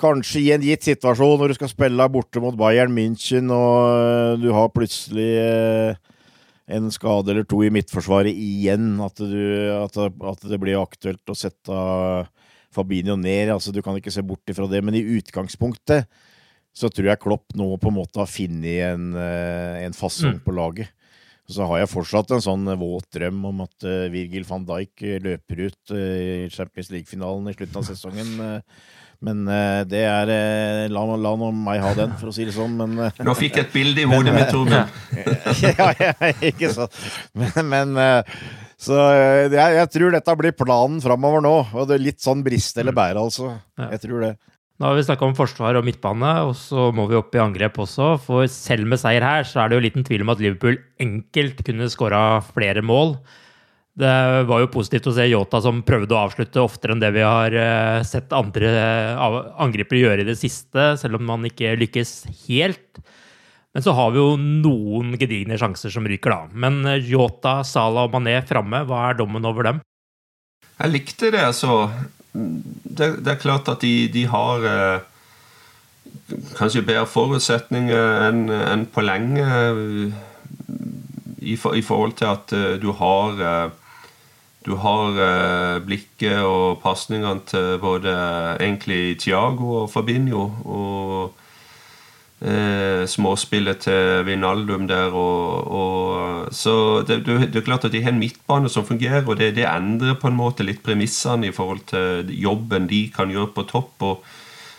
[0.00, 4.32] Kanskje i en gitt situasjon når du skal spille borte mot Bayern München, og eh,
[4.42, 6.16] du har plutselig eh,
[6.76, 9.38] en skade eller to i midtforsvaret igjen, at, du,
[9.72, 11.78] at, at det blir aktuelt å sette
[12.74, 13.54] Fabinho ned.
[13.54, 16.10] altså Du kan ikke se bort ifra det, men i utgangspunktet
[16.76, 20.44] så tror jeg Klopp nå på en måte har funnet en, eh, en fasong mm.
[20.44, 20.92] på laget.
[21.48, 25.92] Så har jeg fortsatt en sånn våt drøm om at Virgil van Dijk løper ut
[25.94, 28.32] i Champions League-finalen i slutten av sesongen.
[29.16, 29.42] Uh, men
[29.90, 30.32] det er
[30.92, 32.76] la, la nå meg ha den, for å si det sånn.
[32.78, 34.92] Men, Nå fikk jeg et bilde i hodet mitt, Torbjørn.
[35.66, 37.00] ja, ja, ikke sant.
[37.36, 37.96] Men, men
[38.76, 41.54] så jeg, jeg, tror dette blir planen framover nå.
[41.74, 43.54] Og det er litt sånn briste eller bære, altså.
[43.80, 44.34] Jeg tror det.
[44.76, 47.78] Nå har vi snakka om forsvar og midtbane, og så må vi opp i angrep
[47.80, 48.10] også.
[48.20, 51.62] For selv med seier her, så er det jo liten tvil om at Liverpool enkelt
[51.64, 53.14] kunne skåra flere mål.
[53.96, 54.12] Det
[54.44, 57.54] var jo positivt å se Yota som prøvde å avslutte oftere enn det vi har
[57.56, 59.20] eh, sett andre eh,
[59.64, 62.12] angripere gjøre i det siste, selv om man ikke lykkes
[62.44, 63.00] helt.
[63.72, 66.52] Men så har vi jo noen gedigne sjanser som ryker, da.
[66.52, 69.80] Men Yota, Salah og Mané framme, hva er dommen over dem?
[70.76, 71.88] Jeg likte det, altså
[72.36, 75.06] det, det, er klart at de, de har eh,
[76.58, 80.22] kanskje bedre forutsetninger enn en på lenge eh,
[81.46, 83.66] i, for, i, forhold til at eh, du har eh,
[84.66, 88.12] du har eh, blikket og pasningene til både
[88.58, 90.48] egentlig Tiago og Fabinho.
[90.66, 91.36] Og
[92.42, 95.14] eh, småspillet til Vinaldum der.
[95.14, 99.38] Og, og, så det, det, er klart at de har en midtbane som fungerer, og
[99.38, 103.54] det, det, endrer på en måte litt premissene i forhold til jobben de kan gjøre
[103.54, 104.02] på topp.
[104.02, 104.24] og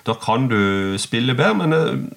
[0.06, 2.08] Da kan du spille bedre, men, eh,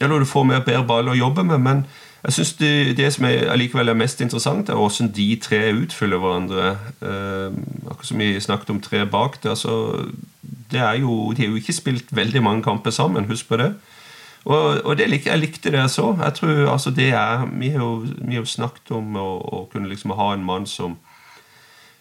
[0.00, 1.60] eller du får mer bedre ball å jobbe med.
[1.60, 1.84] men
[2.24, 6.20] jeg synes det, det, som er allikevel er mest interessant, er hvordan de tre utfyller
[6.20, 6.74] hverandre.
[7.00, 7.54] Eh,
[7.86, 9.54] akkurat som vi snakket om tre bak der.
[9.54, 10.04] så
[10.70, 13.74] det er jo, De har jo ikke spilt veldig mange kamper sammen, husk på det.
[14.44, 16.16] Og, og det, jeg likte det jeg så.
[16.22, 19.68] Jeg tror altså det er, Vi har jo, vi har jo snakket om å, å,
[19.72, 20.98] kunne liksom ha en mann som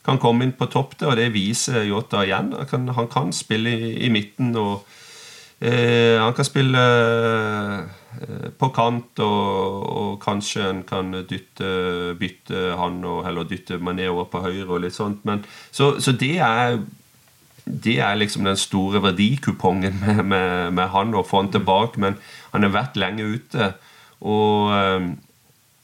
[0.06, 2.54] kan komme inn på topp der, og det viser Yota igjen.
[2.56, 4.88] Han kan, han kan spille i, i, midten, og
[5.60, 6.84] han kan spille
[8.22, 14.08] eh, på kant, og, og, kanskje en kan dytte, bytte han og heller dytte Mané
[14.08, 15.26] over på høyre og litt sånt.
[15.28, 16.80] Men, så, så det er
[17.70, 22.02] det er liksom den store verdikupongen med, med, med, han, å få han tilbake.
[22.02, 22.18] Men
[22.54, 23.74] han har vært lenge ute.
[24.26, 25.10] Og eh,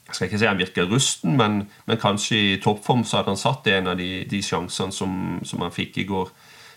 [0.05, 3.41] jeg skal ikke si han virker rusten, men, men, kanskje i toppform så hadde han
[3.41, 6.29] satt en av de, de sjansene som, som, han fikk i går.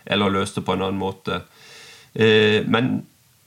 [0.08, 1.42] Eller løst det på en annen måte.
[2.14, 3.06] Eh, men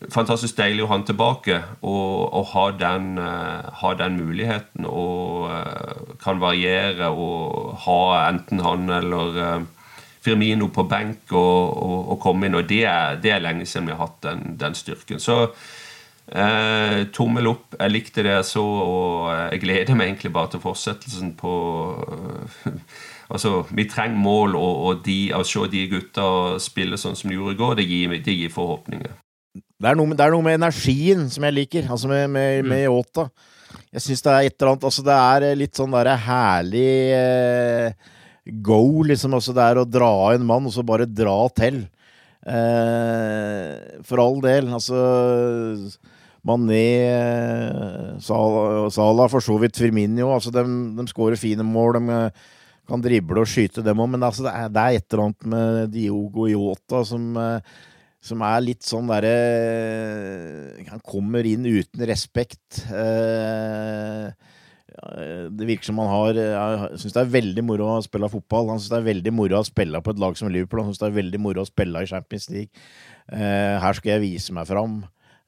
[0.10, 4.88] fantastisk deilig å ha han tilbake og, og ha, den, uh, ha, den, muligheten.
[4.89, 9.67] Og uh, kan variere og ha enten han eller
[10.21, 12.58] Firmino på benk og, og, og komme inn.
[12.58, 15.21] Og det er, det er, lenge siden vi har hatt den, den styrken.
[15.21, 15.38] Så
[16.30, 17.74] eh, tommel opp.
[17.80, 21.56] Jeg likte det jeg så, og jeg gleder meg egentlig bare til fortsettelsen på
[23.32, 27.38] Altså, Vi trenger mål, og, og de, å se de gutta spille sånn som de
[27.38, 29.13] gjorde i går, det gir, det gir forhåpninger.
[29.52, 32.70] Det er, med, det er, noe med, energien som jeg liker, altså med, med, mm.
[32.70, 33.30] med Yota.
[33.91, 38.12] Jeg syns det er et eller annet Altså, det er litt sånn derre herlig eh,
[38.63, 39.36] go, liksom.
[39.38, 41.84] Altså det er å dra en mann, og så bare dra til.
[42.41, 44.72] Eh, for all del.
[44.74, 45.02] Altså
[46.48, 46.86] Mané,
[48.24, 50.32] Salah, Sala for så vidt Firminio.
[50.34, 50.65] Altså de,
[50.98, 52.00] de skårer fine mål.
[52.00, 52.50] De eh,
[52.89, 54.12] kan drible og skyte, dem òg.
[54.15, 57.76] Men altså, det, er, det, er, et eller annet med Diogo Yota som, eh,
[58.22, 59.36] som er litt sånn derre
[60.89, 62.84] Han kommer inn uten respekt.
[62.91, 64.32] Eh,
[64.91, 68.74] det virker som han har Jeg syns det er veldig moro å spille fotball.
[68.74, 70.84] Han syns det er veldig moro å spille på et lag som Liverpool.
[70.84, 72.86] Han syns det er veldig moro å spille i Champions League.
[73.32, 75.02] Eh, her skal jeg vise meg fram.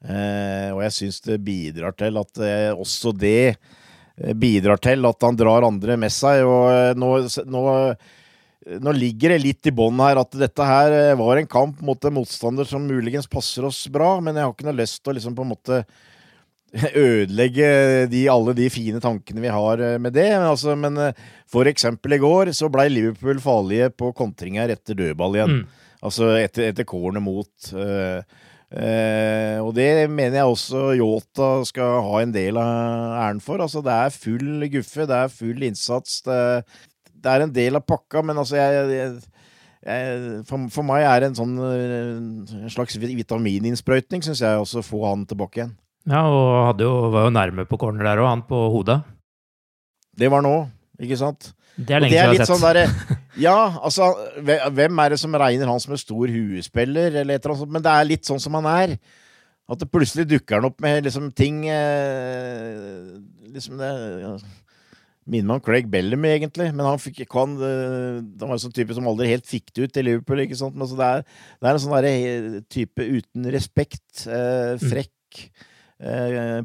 [0.04, 3.56] Eh, og jeg syns det bidrar til at eh, også det
[4.14, 6.44] bidrar til at han drar andre med seg.
[6.46, 7.10] Og nå,
[7.50, 7.64] nå,
[8.84, 12.18] nå ligger det litt i bånn her at dette her var en kamp mot en
[12.20, 15.38] motstander som muligens passer oss bra, men jeg har ikke noe lyst til å liksom
[15.38, 15.84] på en måte
[16.94, 17.68] ødelegge
[18.10, 20.28] de, alle de fine tankene vi har eh, med det.
[20.32, 24.98] Men, altså, men eh, for eksempel i går så blei Liverpool farlige på kontringer etter
[24.98, 25.60] dødball igjen.
[25.60, 25.84] Mm.
[26.04, 27.48] Altså etter, etter corner mot.
[27.72, 28.20] Uh,
[28.74, 33.62] uh, og det mener jeg også Yota skal ha en del av æren for.
[33.62, 36.20] Altså det er full guffe, det er full innsats.
[36.26, 36.40] Det,
[37.14, 39.00] det er en del av pakka, men altså jeg,
[39.84, 45.02] jeg for, for, meg er det en sånn en slags vitamininnsprøytning, syns jeg, også få
[45.10, 45.74] han tilbake igjen.
[46.08, 49.00] Ja, og jo, var jo nærme på corner der òg, han på hodet.
[50.14, 50.56] Det var nå,
[51.00, 51.52] ikke sant?
[51.76, 52.50] Det er lenge siden jeg har sett.
[52.52, 52.80] Sånn der,
[53.40, 54.12] ja, altså,
[54.44, 57.74] hvem er det som regner han som en stor huespiller, eller et eller annet sånt?
[57.76, 58.96] Men det er litt sånn som han er.
[59.70, 63.14] At det plutselig dukker han opp med liksom ting eh,
[63.48, 63.88] Liksom det
[64.20, 64.32] ja,
[65.24, 66.66] Minner meg om Craig Bellamy, egentlig.
[66.76, 69.72] Men han fikk ikke han, eh, han var en sånn type som aldri helt fikk
[69.72, 70.42] det ut i Liverpool.
[70.44, 70.76] ikke sant?
[70.76, 74.26] Men altså, det, er, det er en sånn type uten respekt.
[74.26, 74.84] Eh, mm.
[74.84, 75.14] frekk.
[75.40, 75.73] Mm eh,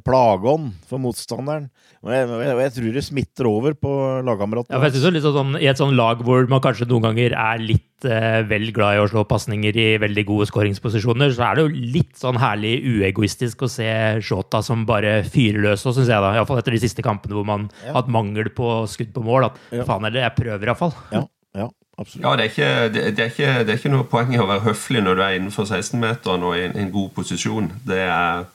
[0.04, 1.70] plageånd for motstanderen.
[2.04, 3.92] Og jeg, jeg, jeg tror det smitter over på
[4.26, 4.72] lagkameratene.
[4.72, 7.36] Ja, for jeg synes litt sånn, I et sånn lag hvor man kanskje noen ganger
[7.36, 11.60] er litt eh, vel glad i å slå pasninger i veldig gode skåringsposisjoner, så er
[11.60, 13.90] det jo litt sånn herlig uegoistisk å se
[14.24, 16.32] Shota som bare fyrer løs, òg, syns jeg, da.
[16.40, 17.92] Iallfall etter de siste kampene hvor man Ja.
[17.92, 19.50] har hatt mangel på skudd på mål.
[19.52, 19.84] At Ja.
[19.84, 20.96] faen heller, jeg prøver iallfall.
[21.12, 21.26] Ja,
[21.60, 21.68] ja,
[22.00, 22.24] absolutt.
[22.24, 24.48] Ja, det er, ikke, det, det, er ikke, det er ikke noe poeng i å
[24.48, 27.68] være høflig når du er innenfor 16-meteren og i en, en god posisjon.
[27.84, 28.46] Det er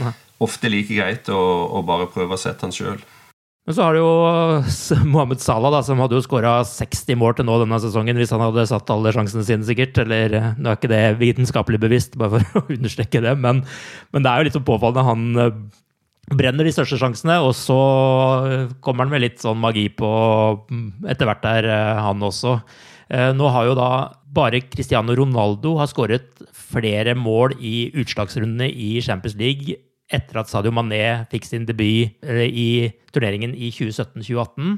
[0.00, 0.12] Nei.
[0.44, 1.40] Ofte like greit å,
[1.78, 3.02] å bare prøve å sette han sjøl.
[3.62, 4.14] Men så har du jo
[5.12, 8.42] Mohammed Salah, da, som hadde jo skåra 60 mål til nå denne sesongen, hvis han
[8.42, 10.00] hadde satt alle sjansene sine, sikkert.
[10.02, 13.62] Eller eh, nå er ikke det vitenskapelig bevisst, bare for å understreke det, men,
[14.10, 15.06] men det er jo litt så påfallende.
[15.06, 15.60] Han eh,
[16.34, 17.78] brenner de største sjansene, og så
[18.48, 20.10] eh, kommer han med litt sånn magi på
[20.66, 22.58] mm, etter hvert eh, han også.
[23.12, 23.86] Nå har jo da
[24.32, 29.74] bare Cristiano Ronaldo har skåret flere mål i utslagsrundene i Champions League
[30.14, 31.02] etter at Sadio Mané
[31.32, 32.68] fikk sin debut eh, i
[33.14, 34.76] turneringen i 2017-2018.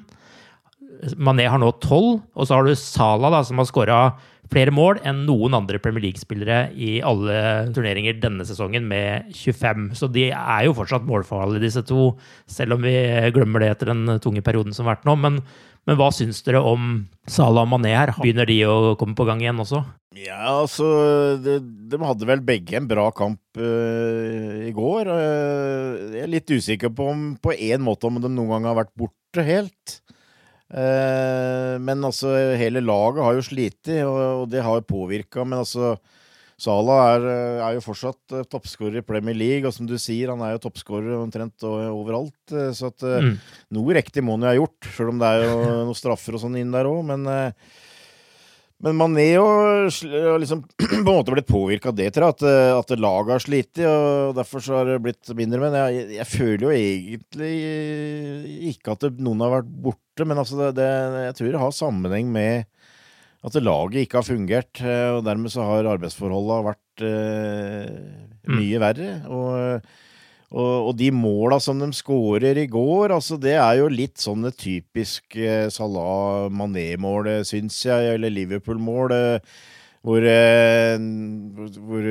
[1.18, 3.99] Mané har nå tolv, og så har du Salah, da, som har skåra
[4.53, 7.37] flere mål enn noen andre Premier League-spillere i alle
[7.74, 9.91] turneringer denne sesongen, med 25.
[9.99, 12.12] Så de er jo fortsatt målfarlige, disse to,
[12.51, 12.95] selv om vi
[13.35, 15.16] glemmer det etter den tunge perioden som har vært nå.
[15.24, 15.41] Men,
[15.85, 18.14] men hva syns dere om Salah og Mané her?
[18.16, 19.82] Begynner de å komme på gang igjen også?
[20.14, 20.87] Ja, altså
[21.43, 21.59] de,
[21.91, 25.11] de hadde vel begge en bra kamp uh, i går.
[25.11, 28.78] Uh, jeg er litt usikker på om på én måte om de noen gang har
[28.85, 29.99] vært borte helt.
[30.70, 35.45] Uh, men altså, hele laget har jo slitt, og, og det har jo påvirka.
[35.45, 35.97] Men altså,
[36.64, 40.32] Salah er, eh, er jo fortsatt uh, toppskårer i Premier League, og som du sier,
[40.32, 42.36] han er jo toppskårer omtrent overalt.
[42.56, 43.34] eh, så at eh, Mm.
[43.76, 45.56] noe riktig må han jo ha gjort, sjøl om det er jo
[45.88, 47.02] noen straffer og sånn inn der òg.
[47.12, 47.50] Men eh,
[48.84, 49.86] men Mané har
[50.42, 52.34] liksom på en måte blitt påvirka av det, tror jeg.
[52.34, 55.60] At, eh, at laget har slitt, og derfor så har det blitt mindre.
[55.62, 57.52] Men jeg, jeg føler jo egentlig
[58.74, 60.26] ikke at det, noen har vært borte.
[60.28, 60.88] Men altså det, det,
[61.30, 62.66] jeg tror det har sammenheng med
[63.45, 64.80] at laget ikke har fungert.
[64.80, 67.92] eh, Og dermed så har arbeidsforholdene vært eh,
[68.49, 69.11] mye verre.
[69.28, 69.84] Og,
[70.55, 74.47] og, og de måla som de skårer i går, altså det er jo litt sånn
[74.47, 79.55] det typiske Salah Mané-mål, syns jeg, eller Liverpool-mål, eh,
[80.05, 80.28] hvor,
[81.84, 82.11] hvor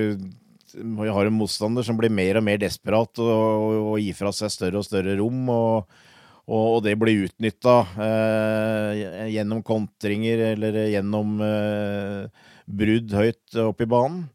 [0.73, 4.31] vi har en motstander som blir mer og mer desperat og, og, og gir fra
[4.33, 5.45] seg større og større rom.
[5.53, 6.01] og
[6.43, 14.25] og, det blir utnytta eh, gjennom kontringer eller gjennom eh, brudd høyt opp i banen.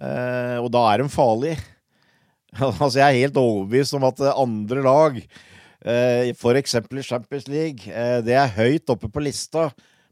[0.00, 1.58] Eh, og da er de farlige.
[2.60, 5.18] altså, jeg er helt overbevist om at andre lag,
[5.82, 6.78] eh, f.eks.
[6.78, 9.70] i Champions League, eh, det er høyt oppe på lista.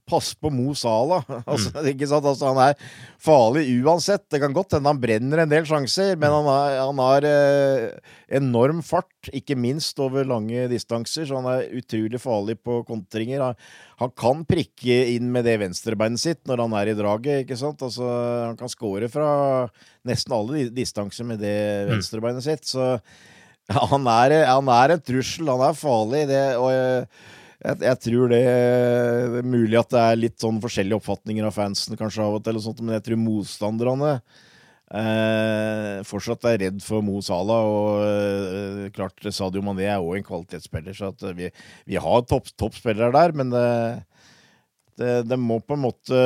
[0.08, 1.26] Pass på Mo Salah.
[1.48, 2.26] Altså, ikke sant?
[2.28, 2.90] Altså, han er
[3.22, 4.24] farlig uansett.
[4.30, 8.14] Det kan godt hende han brenner en del sjanser, men han har, han har eh,
[8.40, 13.44] enorm fart, ikke minst over lange distanser, så han er utrolig farlig på kontringer.
[13.44, 13.70] Han,
[14.02, 17.82] han kan prikke inn med det venstrebeinet sitt når han er i draget, ikke sant?
[17.84, 18.06] Altså,
[18.48, 19.30] han kan score fra
[20.08, 21.58] nesten alle distanser med det
[21.90, 22.94] venstrebeinet sitt, så
[23.68, 26.72] ja, han, er, han er en trussel, han er farlig, det, og
[27.58, 31.98] jeg, jeg, tror det er mulig at det er litt sånn forskjellige oppfatninger av fansen
[31.98, 34.12] kanskje av og til, og sånt, men jeg tror motstanderne
[34.94, 37.66] eh, fortsatt er redd for Mo Salah.
[37.66, 41.50] Og eh, klart Sadio Mané er òg en kvalitetsspiller, så at vi,
[41.88, 43.66] vi har topp, toppspillere der, men det,
[45.00, 46.22] det, det må på en måte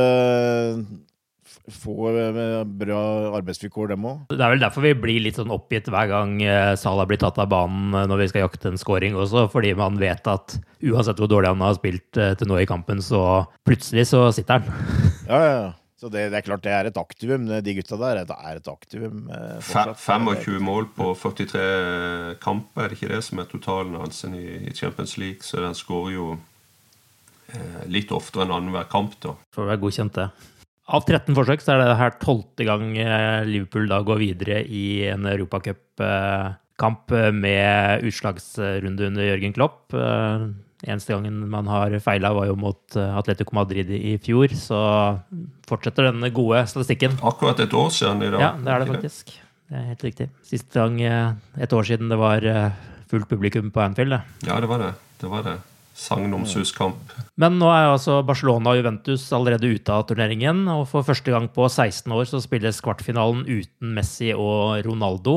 [1.74, 3.00] få eh, bra
[3.40, 4.22] arbeidsvilkår, dem òg.
[4.32, 7.40] Det er vel derfor vi blir litt sånn oppgitt hver gang eh, Salah blir tatt
[7.42, 11.18] av banen eh, når vi skal jakte en scoring også, fordi man vet at uansett
[11.22, 14.90] hvor dårlig han har spilt til nå i kampen, så plutselig så sitter han.
[15.32, 15.70] Ja, ja, ja.
[16.02, 17.44] Så det, det er klart det er et aktivum.
[17.46, 19.28] De gutta der det er et aktivum.
[19.30, 20.00] eh, fortsatt.
[20.02, 24.74] 25 mål på 43 kamper, er det ikke det som er totalen hans i, i
[24.74, 25.46] Champions League?
[25.46, 26.26] Så den skårer jo
[27.54, 29.36] eh, litt oftere enn annenhver kamp, da.
[29.54, 30.26] Får være godkjent, det.
[30.88, 35.06] Av 13 forsøk så er det her tolvte gang eh, Liverpool da går videre i
[35.12, 39.94] en europacupkamp med utslagsrunde under Jørgen Klopp.
[39.94, 40.48] Eh,
[40.82, 44.50] Eneste gangen man har feila, var jo mot eh, Atletico Madrid i fjor.
[44.58, 44.78] Så
[45.68, 47.14] fortsetter denne gode statistikken.
[47.22, 48.42] Akkurat et år siden i dag.
[48.42, 49.30] Ja, det er det faktisk.
[49.70, 50.26] Det er helt riktig.
[50.44, 52.74] Siste gang, eh, et år siden det var eh,
[53.12, 54.16] fullt publikum på Anfield.
[54.16, 54.48] det.
[54.50, 54.90] Ja, det var det.
[55.22, 55.54] Det var det.
[56.02, 57.12] Sagnomsuskamp.
[57.40, 60.64] Men nå er altså Barcelona og Juventus allerede ute av turneringen.
[60.72, 65.36] Og for første gang på 16 år så spilles kvartfinalen uten Messi og Ronaldo.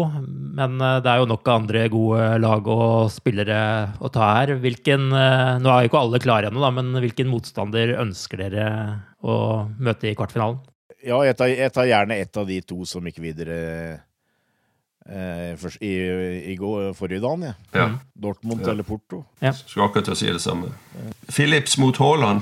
[0.58, 3.60] Men eh, det er jo nok av andre gode lag og spillere
[4.02, 4.56] å ta her.
[4.64, 8.68] Hvilken, eh, nå er jo ikke alle klare ennå, men hvilken motstander ønsker dere
[9.26, 9.38] å
[9.78, 10.60] møte i kvartfinalen?
[11.06, 13.58] Ja, jeg tar, jeg tar gjerne ett av de to som gikk videre
[15.06, 15.92] først, i,
[16.52, 17.54] i går, forrige dagen, Ja.
[17.76, 17.88] Ja.
[18.22, 18.72] Dortmund Ja.
[18.72, 19.24] eller Porto.
[19.40, 20.72] Skulle akkurat til å si det samme.
[21.30, 22.42] Philips mot Haaland.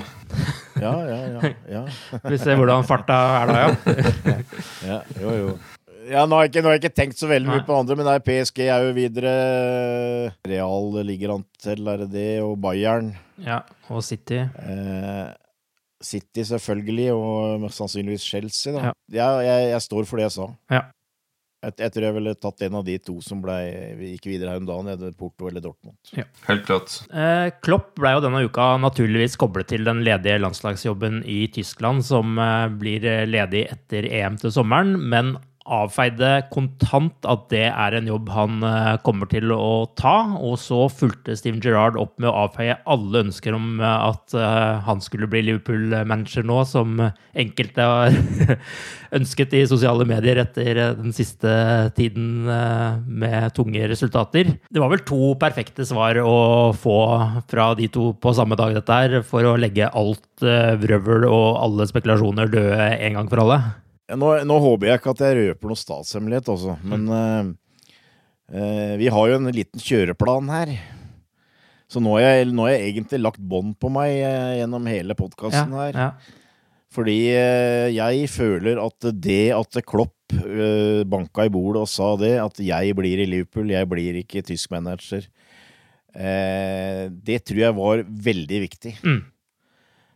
[0.80, 1.52] Ja, ja, ja.
[1.70, 1.82] ja.
[2.30, 4.36] Vi ser hvordan farta er da, ja.
[4.90, 5.58] ja jo, jo.
[6.04, 7.94] Ja, nå har, jeg ikke, nå har jeg ikke tenkt så veldig mye på andre,
[7.96, 9.30] men det er PSG er jo videre.
[10.48, 13.14] Real ligger an til, er det det, og Bayern.
[13.40, 13.62] ja.
[13.92, 14.40] Og City.
[14.42, 15.30] Eh,
[16.04, 18.72] City selvfølgelig, og sannsynligvis Chelsea.
[18.74, 18.90] Da.
[18.90, 18.92] Ja.
[19.16, 20.48] Ja, jeg, jeg står for det jeg sa.
[20.72, 20.82] Ja.
[21.64, 23.56] Jeg, jeg tror jeg ville tatt en av de to som ble,
[24.12, 25.96] gikk videre her om dagen, Porto eller Dortmund.
[26.48, 26.98] Helt klart.
[27.10, 32.38] Eh, Klopp ble jo denne uka naturligvis koblet til den ledige landslagsjobben i Tyskland, som
[32.38, 38.08] eh, blir eh, ledig etter EM til sommeren, men avfeide kontant at det er en
[38.08, 40.36] jobb han eh, kommer til å ta.
[40.36, 44.82] Og så fulgte Steven Gerrard opp med å avfeie alle ønsker om eh, at eh,
[44.84, 48.18] han skulle bli Liverpool-manager nå, som enkelte har
[49.18, 51.50] ønsket i sosiale medier etter den siste
[51.96, 54.50] tiden med tunge resultater.
[54.68, 56.98] Det var vel to perfekte svar å få
[57.50, 61.88] fra de to på samme dag, dette her, for å legge alt vrøvl og alle
[61.88, 63.62] spekulasjoner døde en gang for alle.
[64.10, 67.46] Ja, Nå, nå håper jeg ikke at jeg røper noe statshemmelighet, også, men eh,
[68.52, 70.74] uh, vi har jo en liten kjøreplan her.
[71.88, 75.16] Så nå har jeg, nå har jeg egentlig lagt bånd på meg uh, gjennom hele
[75.18, 75.96] podkasten her.
[75.96, 76.40] ja.
[76.94, 80.12] Fordi uh, jeg føler at det at Klopp
[81.10, 84.72] banka i bordet og sa det, at jeg blir i Liverpool, jeg blir ikke tysk
[84.72, 85.26] manager,
[86.14, 88.94] det tror jeg var veldig viktig.
[89.04, 89.20] Mm.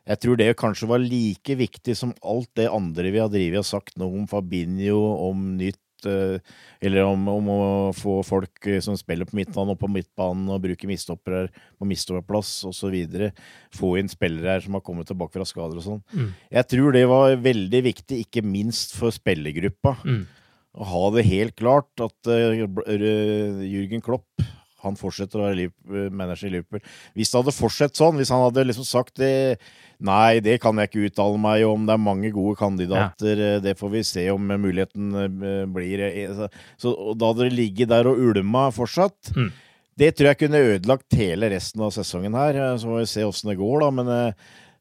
[0.08, 3.68] Jeg tror det kanskje var like viktig som alt det andre vi har drevet og
[3.68, 4.96] sagt noe om Fabinho,
[5.28, 6.38] om nytt eh,
[6.80, 7.60] Eller om, om å
[7.96, 12.54] få folk eh, som spiller på midtbanen og på midtbanen og bruke midtstoppere på midtstopperplass
[12.70, 12.96] osv.
[13.76, 16.02] Få inn spillere her som har kommet tilbake fra skader og sånn.
[16.14, 16.32] Mm.
[16.56, 19.98] Jeg tror det var veldig viktig, ikke minst for spillergruppa.
[20.08, 20.22] Mm.
[20.78, 22.54] Å ha det helt klart at uh,
[23.66, 24.46] Jürgen Klopp
[24.84, 26.82] han fortsetter å være manager i Liverpool.
[27.18, 29.58] Hvis det hadde fortsatt sånn, hvis han hadde liksom sagt det
[30.00, 33.58] Nei, det kan jeg ikke uttale meg om, det er mange gode kandidater, Ja.
[33.58, 35.08] det får vi se om muligheten
[35.42, 39.32] eh, blir eh, så- Da dere det ligget der og ulma fortsatt.
[39.34, 39.50] Mm.
[39.98, 42.54] Det tror jeg kunne ødelagt hele resten av sesongen her.
[42.54, 43.90] eh, Så får vi se åssen det går, da.
[43.90, 44.34] Men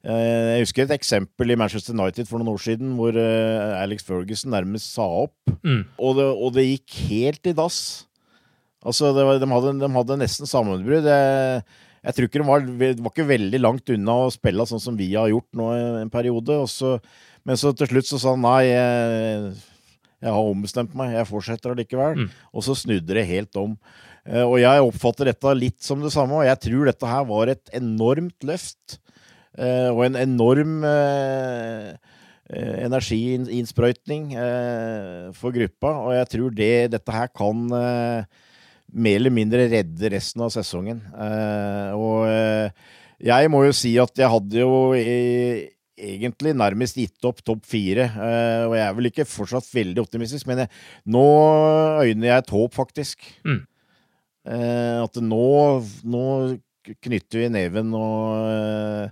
[0.05, 4.93] jeg husker et eksempel i Manchester United for noen år siden hvor Alex Ferguson nærmest
[4.93, 5.33] sa opp.
[5.65, 5.85] Mm.
[5.99, 8.05] Og det, og det gikk helt i dass.
[8.85, 11.03] Altså, det var, de, hadde, de hadde nesten sammenbrudd.
[11.09, 11.63] Jeg,
[12.03, 14.97] jeg tror ikke de var, det var ikke veldig langt unna å spille sånn som
[14.99, 15.71] vi har gjort nå
[16.03, 16.59] en periode.
[16.71, 16.97] Så,
[17.47, 19.55] men så til slutt så sa han nei, jeg,
[20.23, 22.21] jeg har ombestemt meg, jeg fortsetter allikevel.
[22.23, 22.29] Mm.
[22.53, 23.73] Og så snudde det helt om.
[24.27, 27.51] Eh, Og jeg oppfatter dette litt som det samme, og jeg tror dette her var
[27.53, 28.99] et enormt løft.
[29.57, 31.95] eh, Og en enorm eh,
[32.87, 35.93] energiinnsprøytning eh, for gruppa.
[36.07, 37.65] Og jeg tror det, dette her kan
[38.93, 41.01] mer eller mindre redde resten av sesongen.
[41.11, 42.85] Eh, og eh,
[43.27, 44.73] jeg må jo si at jeg hadde jo
[45.97, 48.05] egentlig nærmest gitt opp topp fire.
[48.07, 50.71] eh, og jeg er vel ikke fortsatt veldig optimistisk, men jeg,
[51.09, 51.25] nå
[52.03, 53.25] øyner jeg et håp, faktisk.
[53.47, 53.63] Mm.
[54.47, 55.47] Eh, at nå,
[56.07, 56.27] nå
[57.03, 59.09] knytter vi neven og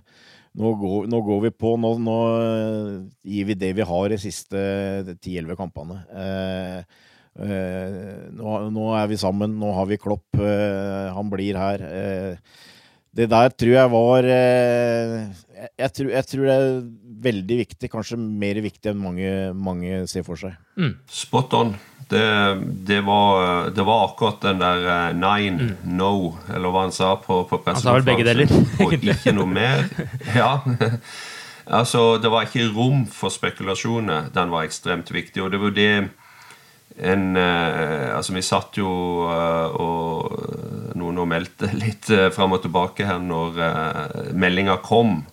[0.56, 1.74] nå går, nå går vi på.
[1.80, 2.20] Nå, nå
[3.26, 4.62] gir vi det vi har de siste
[5.18, 5.98] 10-11 kampene.
[6.16, 7.02] Eh,
[7.36, 9.58] nå, nå er vi sammen.
[9.60, 10.38] Nå har vi Klopp.
[10.40, 11.82] eh, han blir her.
[11.84, 12.62] Eh,
[13.16, 15.26] det der tror jeg var eh,
[15.56, 16.80] jeg, jeg, tror, jeg tror det er
[17.26, 17.90] veldig viktig.
[17.92, 20.56] Kanskje mer viktig enn mange, mange ser for seg.
[21.08, 21.76] Spot on.
[22.06, 22.22] Det,
[22.86, 25.96] det, var, det var akkurat den der nine, mm.
[25.98, 28.52] no, eller hva han sa på, på Han sa vel begge deler.
[28.84, 29.88] Og ikke noe mer.
[30.36, 30.60] Ja.
[31.66, 34.28] Altså, det var ikke rom for spekulasjoner.
[34.34, 35.42] Den var ekstremt viktig.
[35.42, 35.90] Og det var det
[36.98, 38.90] en eh, Altså, vi satt jo
[39.28, 45.24] eh, og noen og meldte litt eh, fram og tilbake her når uh, meldinga kom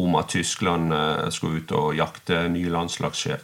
[0.00, 3.42] om at Tyskland eh, skulle ut og jakte ny landslagssjef.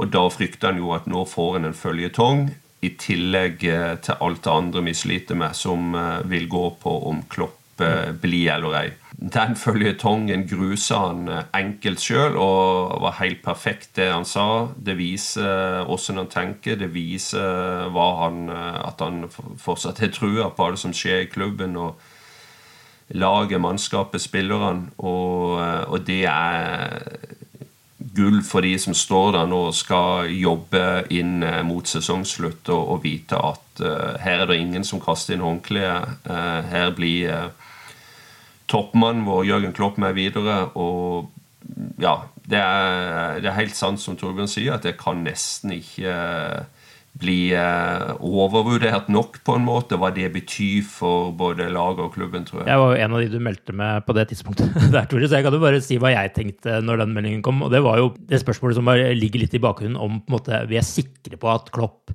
[0.00, 2.50] Og da frykter han jo at nå får en en føljetong,
[2.82, 6.94] i tillegg eh, til alt det andre vi sliter med, som eh, vil gå på
[7.10, 8.88] om Klopp eh, blir eller ei.
[9.22, 14.68] Den føljetongen grusa han eh, enkelt sjøl, og var helt perfekt, det han sa.
[14.74, 20.50] Det viser åssen han tenker, det viser hva han, eh, at han fortsatt har trua
[20.50, 21.76] på det som skjer i klubben.
[21.76, 22.00] og
[23.12, 24.90] laget, mannskapet, spillerne.
[24.98, 27.02] Og, eh, og det er
[28.16, 32.96] gull for de som står der nå og skal jobbe inn eh, mot sesongslutt og,
[32.96, 36.18] og vite at uh, her er det ingen som kaster inn håndkleet.
[36.26, 37.70] Uh, her blir uh,
[38.70, 40.66] toppmannen vår Jørgen Klopp med videre.
[40.78, 41.30] Og
[42.02, 46.14] ja, det er, det er helt sant som Torbjørn sier, at det kan nesten ikke
[47.22, 52.46] bli eh, overvurdert nok, på en måte, hva det betyr for både laget og klubben,
[52.48, 52.70] tror jeg.
[52.70, 55.38] Jeg var jo en av de du meldte med på det tidspunktet der, Tore, så
[55.38, 57.60] jeg kan jo bare si hva jeg tenkte når den meldingen kom.
[57.66, 58.88] Og det var jo det spørsmålet som
[59.20, 62.14] ligger litt i bakgrunnen om på en måte, vi er sikre på at Klopp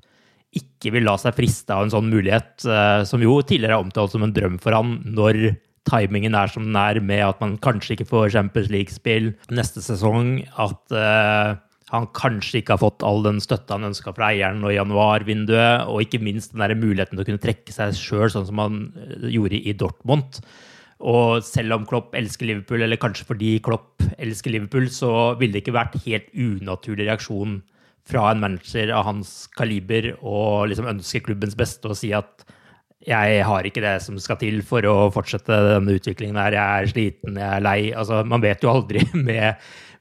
[0.57, 4.15] ikke vil la seg friste av en sånn mulighet, eh, som jo tidligere er omtalt
[4.15, 5.43] som en drøm for han, når
[5.87, 10.41] timingen er som den er, med at man kanskje ikke får Champions League-spill neste sesong,
[10.59, 11.55] at uh,
[11.93, 16.03] han kanskje ikke har fått all den støtta han ønska fra eieren i januarvinduet, og
[16.03, 19.29] ikke minst den der muligheten til å kunne trekke seg sjøl, sånn som han eh,
[19.31, 20.41] gjorde i Dortmund.
[21.07, 25.63] Og selv om Klopp elsker Liverpool, eller kanskje fordi Klopp elsker Liverpool, så ville det
[25.63, 27.61] ikke vært helt unaturlig reaksjon
[28.07, 32.47] fra en manager av hans kaliber å liksom ønske klubbens beste og si at
[33.07, 36.57] jeg har ikke det som skal til for å fortsette denne utviklingen her.
[36.57, 37.79] Jeg er sliten, jeg er lei.
[37.95, 39.55] Altså, man vet jo aldri med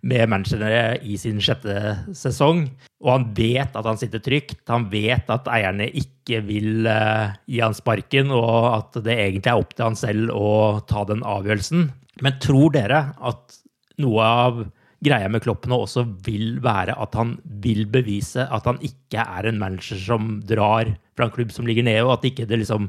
[0.06, 1.74] med Manchester i sin sjette
[2.16, 2.66] sesong.
[3.02, 4.60] Og han vet at han sitter trygt.
[4.70, 9.62] Han vet at eierne ikke vil uh, gi han sparken, og at det egentlig er
[9.62, 10.50] opp til han selv å
[10.88, 11.88] ta den avgjørelsen.
[12.24, 13.60] Men tror dere at
[14.02, 14.64] noe av
[15.04, 19.48] greia med Klopp nå også vil være at han vil bevise at han ikke er
[19.48, 22.88] en manager som drar fra en klubb som ligger nede, og at ikke det liksom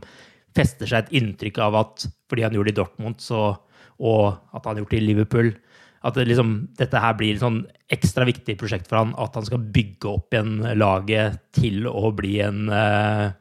[0.57, 3.41] fester seg et inntrykk av at fordi han gjorde det i Dortmund, så,
[3.99, 4.23] og
[4.55, 5.51] at han gjort det i Liverpool,
[6.07, 7.61] at det liksom, dette her blir et sånn
[7.93, 12.37] ekstra viktig prosjekt for han, at han skal bygge opp igjen laget til å bli
[12.45, 13.33] en uh,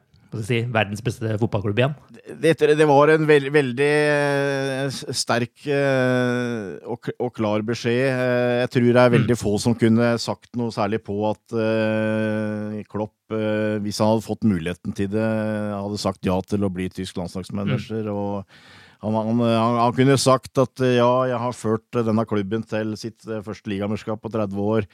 [0.45, 1.93] si, verdens beste fotballklubb igjen?
[2.41, 8.07] Det, det var en veld, veldig eh, sterk uh, og, og, klar beskjed.
[8.63, 9.41] Jeg tror det er veldig mm.
[9.41, 11.55] få som kunne sagt noe særlig på at
[12.91, 13.15] Klopp,
[13.83, 15.29] hvis han hadde fått muligheten til det,
[15.73, 18.07] hadde sagt ja til å bli tysk landslagsmanager.
[18.07, 18.13] Mm.
[18.15, 23.27] og han, han, han, kunne sagt at ja, jeg har ført denne klubben til sitt
[23.29, 24.87] eh, første ligamesterskap på 30 år.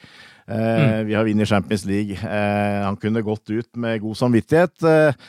[0.44, 1.06] Eh, mm.
[1.08, 2.18] Vi har vunnet Champions League.
[2.18, 4.76] Eh, han kunne gått ut med god samvittighet.
[4.84, 5.28] Eh,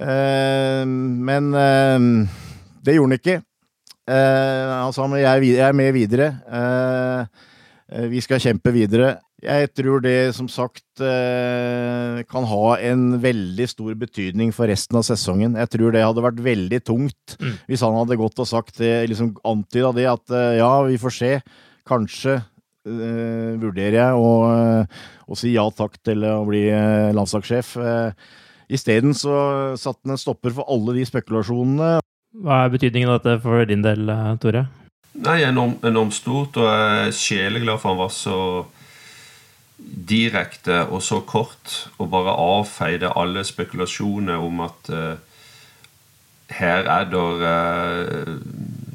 [0.00, 2.08] eh men eh,
[2.84, 3.40] det gjorde han ikke.
[4.10, 6.32] han sa jeg er med videre.
[7.90, 9.16] Vi skal kjempe videre.
[9.40, 15.06] Jeg tror det som sagt eh, kan ha en veldig stor betydning for resten av
[15.06, 15.56] sesongen.
[15.56, 17.54] Jeg tror det hadde vært veldig tungt mm.
[17.70, 21.16] hvis han hadde gått og sagt det, liksom antyda det at eh, ja, vi får
[21.16, 21.32] se.
[21.88, 24.28] Kanskje uh, vurderer jeg å,
[25.26, 26.68] å, si ja takk til å bli
[27.16, 27.72] landslagssjef.
[28.70, 29.34] Isteden så
[29.80, 31.96] satte han en stopper for alle de spekulasjonene.
[32.44, 34.12] Hva er betydningen av dette for din del,
[34.44, 34.68] Tore?
[35.18, 38.36] Nei, enormt, enormt stort, og jeg er sjeleglad for han var så
[39.80, 45.16] direkte og så kort og bare avfeide alle spekulasjoner om at uh,
[46.54, 48.36] her er det uh,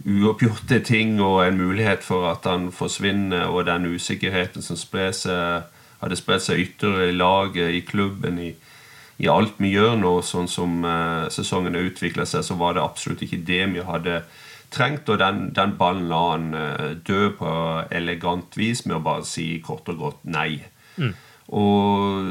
[0.05, 5.67] uoppgjorte ting og en mulighet for at han forsvinner, og den usikkerheten som seg,
[5.99, 8.53] hadde spredt seg ytterligere i laget, i klubben, i,
[9.17, 12.87] i alt vi gjør nå, sånn som uh, sesongen har utvikla seg, så var det
[12.87, 14.21] absolutt ikke det vi hadde
[14.75, 15.09] trengt.
[15.09, 17.51] Og den, den ballen la han uh, dø på
[17.95, 20.59] elegant vis med å bare si kort og godt nei.
[20.99, 21.15] Mm.
[21.53, 22.25] Og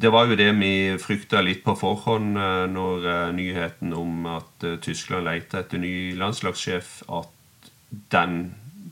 [0.00, 4.64] det var jo det vi frykta litt på forhånd eh, når eh, nyheten om at
[4.64, 7.68] eh, Tyskland leter etter ny landslagssjef, at
[8.12, 8.38] den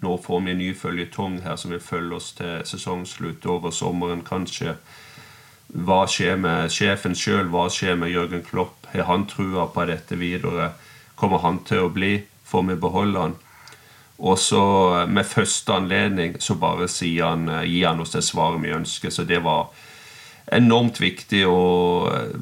[0.02, 4.20] nå får vi en ny føljetong her som vil følge oss til sesongslutt over sommeren,
[4.26, 4.76] kanskje.
[5.72, 7.48] Hva skjer med sjefen sjøl?
[7.52, 8.84] Hva skjer med Jørgen Klopp?
[8.92, 10.74] Har han trua på dette videre?
[11.16, 12.18] Kommer han til å bli?
[12.46, 13.36] Får vi beholde han?
[14.16, 14.62] Og så
[15.08, 19.12] med første anledning så bare sier han, eh, gir han oss det svaret vi ønsker.
[19.12, 19.68] Så det var
[20.52, 22.36] enormt viktig og eh,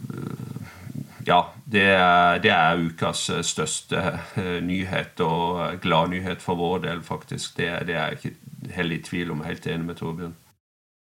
[1.24, 4.20] Ja, det er, det er ukas eh, største
[4.60, 7.56] nyhet og gladnyhet for vår del, faktisk.
[7.56, 9.40] Det, det er jeg ikke heller i tvil om.
[9.48, 10.34] Helt enig med Torbjørn.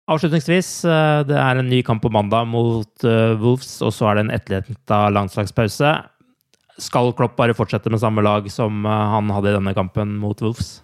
[0.08, 0.70] Avslutningsvis,
[1.28, 5.02] det er en ny kamp på mandag mot Wolves, og så er det en etterlengta
[5.12, 5.90] landslagspause.
[6.78, 10.38] Skal Klopp bare fortsette med samme lag som eh, han hadde i denne kampen mot
[10.44, 10.78] Wolves?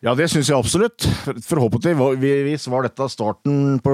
[0.00, 1.04] Ja, det syns jeg absolutt.
[1.44, 3.92] Forhåpentligvis var dette starten på,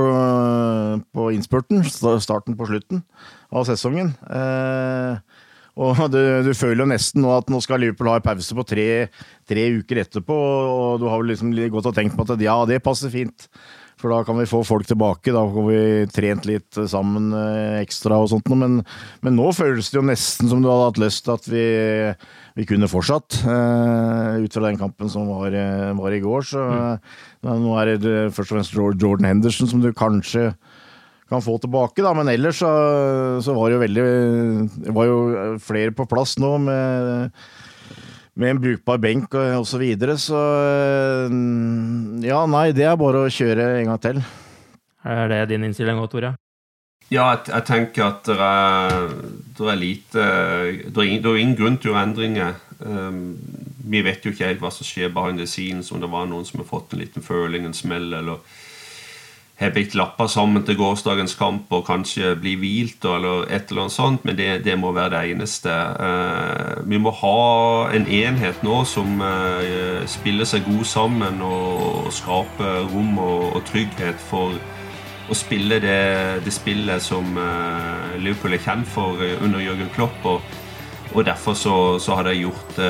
[1.10, 1.82] på innspurten.
[1.82, 3.02] Starten på slutten
[3.50, 4.12] av sesongen.
[4.30, 5.42] Eh,
[5.76, 8.64] og du, du, føler jo nesten nå at nå skal Liverpool ha en pause på
[8.64, 8.86] tre,
[9.48, 12.80] tre uker etterpå, og du har vel liksom gått og tenkt på at ja, det
[12.86, 13.50] passer fint.
[13.96, 15.32] For da kan vi få folk tilbake.
[15.32, 15.82] Da får vi
[16.12, 18.50] trent litt sammen eh, ekstra og sånt.
[18.52, 18.82] Men,
[19.24, 21.64] men nå føles det jo nesten som du hadde hatt lyst til at vi,
[22.60, 23.38] vi kunne fortsatt.
[23.40, 26.44] Uh, ut fra den kampen som var, eh, var i går.
[26.44, 27.54] Så mm.
[27.64, 30.50] nå er det først og fremst Jordan Henderson som du kanskje
[31.26, 32.12] kan få tilbake, da.
[32.14, 32.70] Men ellers så,
[33.42, 34.04] så var det jo veldig
[34.84, 35.16] Det var jo
[35.64, 37.32] flere på plass nå med
[38.36, 39.70] med en brukbar benk og osv.
[39.70, 41.36] Så, videre, så eh,
[42.26, 44.20] ja, nei, det er bare å kjøre en gang til.
[45.06, 46.34] Er det din innstilling òg, Tore?
[47.06, 49.10] Ja, jeg, jeg tenker at det er,
[49.54, 50.22] det er lite
[50.90, 52.56] Det er ingen, det er ingen grunn til å gjøre endringer.
[52.80, 53.20] Um,
[53.86, 56.44] vi vet jo ikke helt hva som skjer behind the scenes, om det var noen
[56.48, 58.42] som har fått en liten føling, en smell, eller
[59.58, 63.94] har blitt lappa sammen til gårsdagens kamp og kanskje blir hvilt eller et eller annet
[63.94, 65.72] sånt, men det, det må være det eneste.
[65.72, 72.12] Uh, vi må ha en enhet nå som uh, spiller seg god sammen og, og
[72.12, 74.52] skaper rom og, og, trygghet for
[75.26, 80.20] å spille det, det spillet som uh, Liverpool er kjent for under Jørgen Klopp.
[80.24, 80.62] og
[81.16, 82.80] og Derfor så, så har de gjort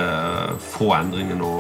[0.73, 1.51] få endringer nå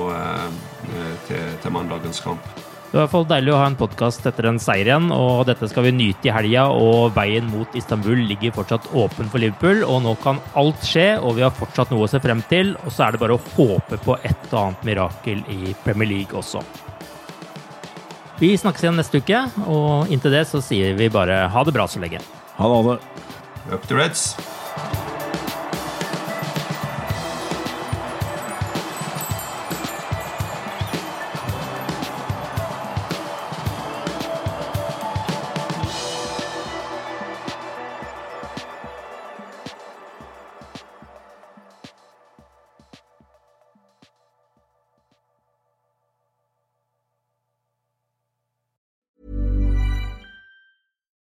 [1.29, 2.66] til, til mandagens kamp.
[2.97, 5.43] Det er i hvert fall deilig å ha en podkast etter en seier igjen, og
[5.45, 6.63] dette skal vi nyte i helga.
[6.73, 11.05] Og veien mot Istanbul ligger fortsatt åpen for Liverpool, og nå kan alt skje.
[11.21, 13.45] Og vi har fortsatt noe å se frem til, og så er det bare å
[13.53, 16.65] håpe på et og annet mirakel i Premier League også.
[18.41, 21.85] Vi snakkes igjen neste uke, og inntil det så sier vi bare ha det bra
[21.85, 22.25] så lenge.
[22.57, 22.81] Ha det.
[22.81, 23.75] Ha det.
[23.77, 24.31] Up to Reds.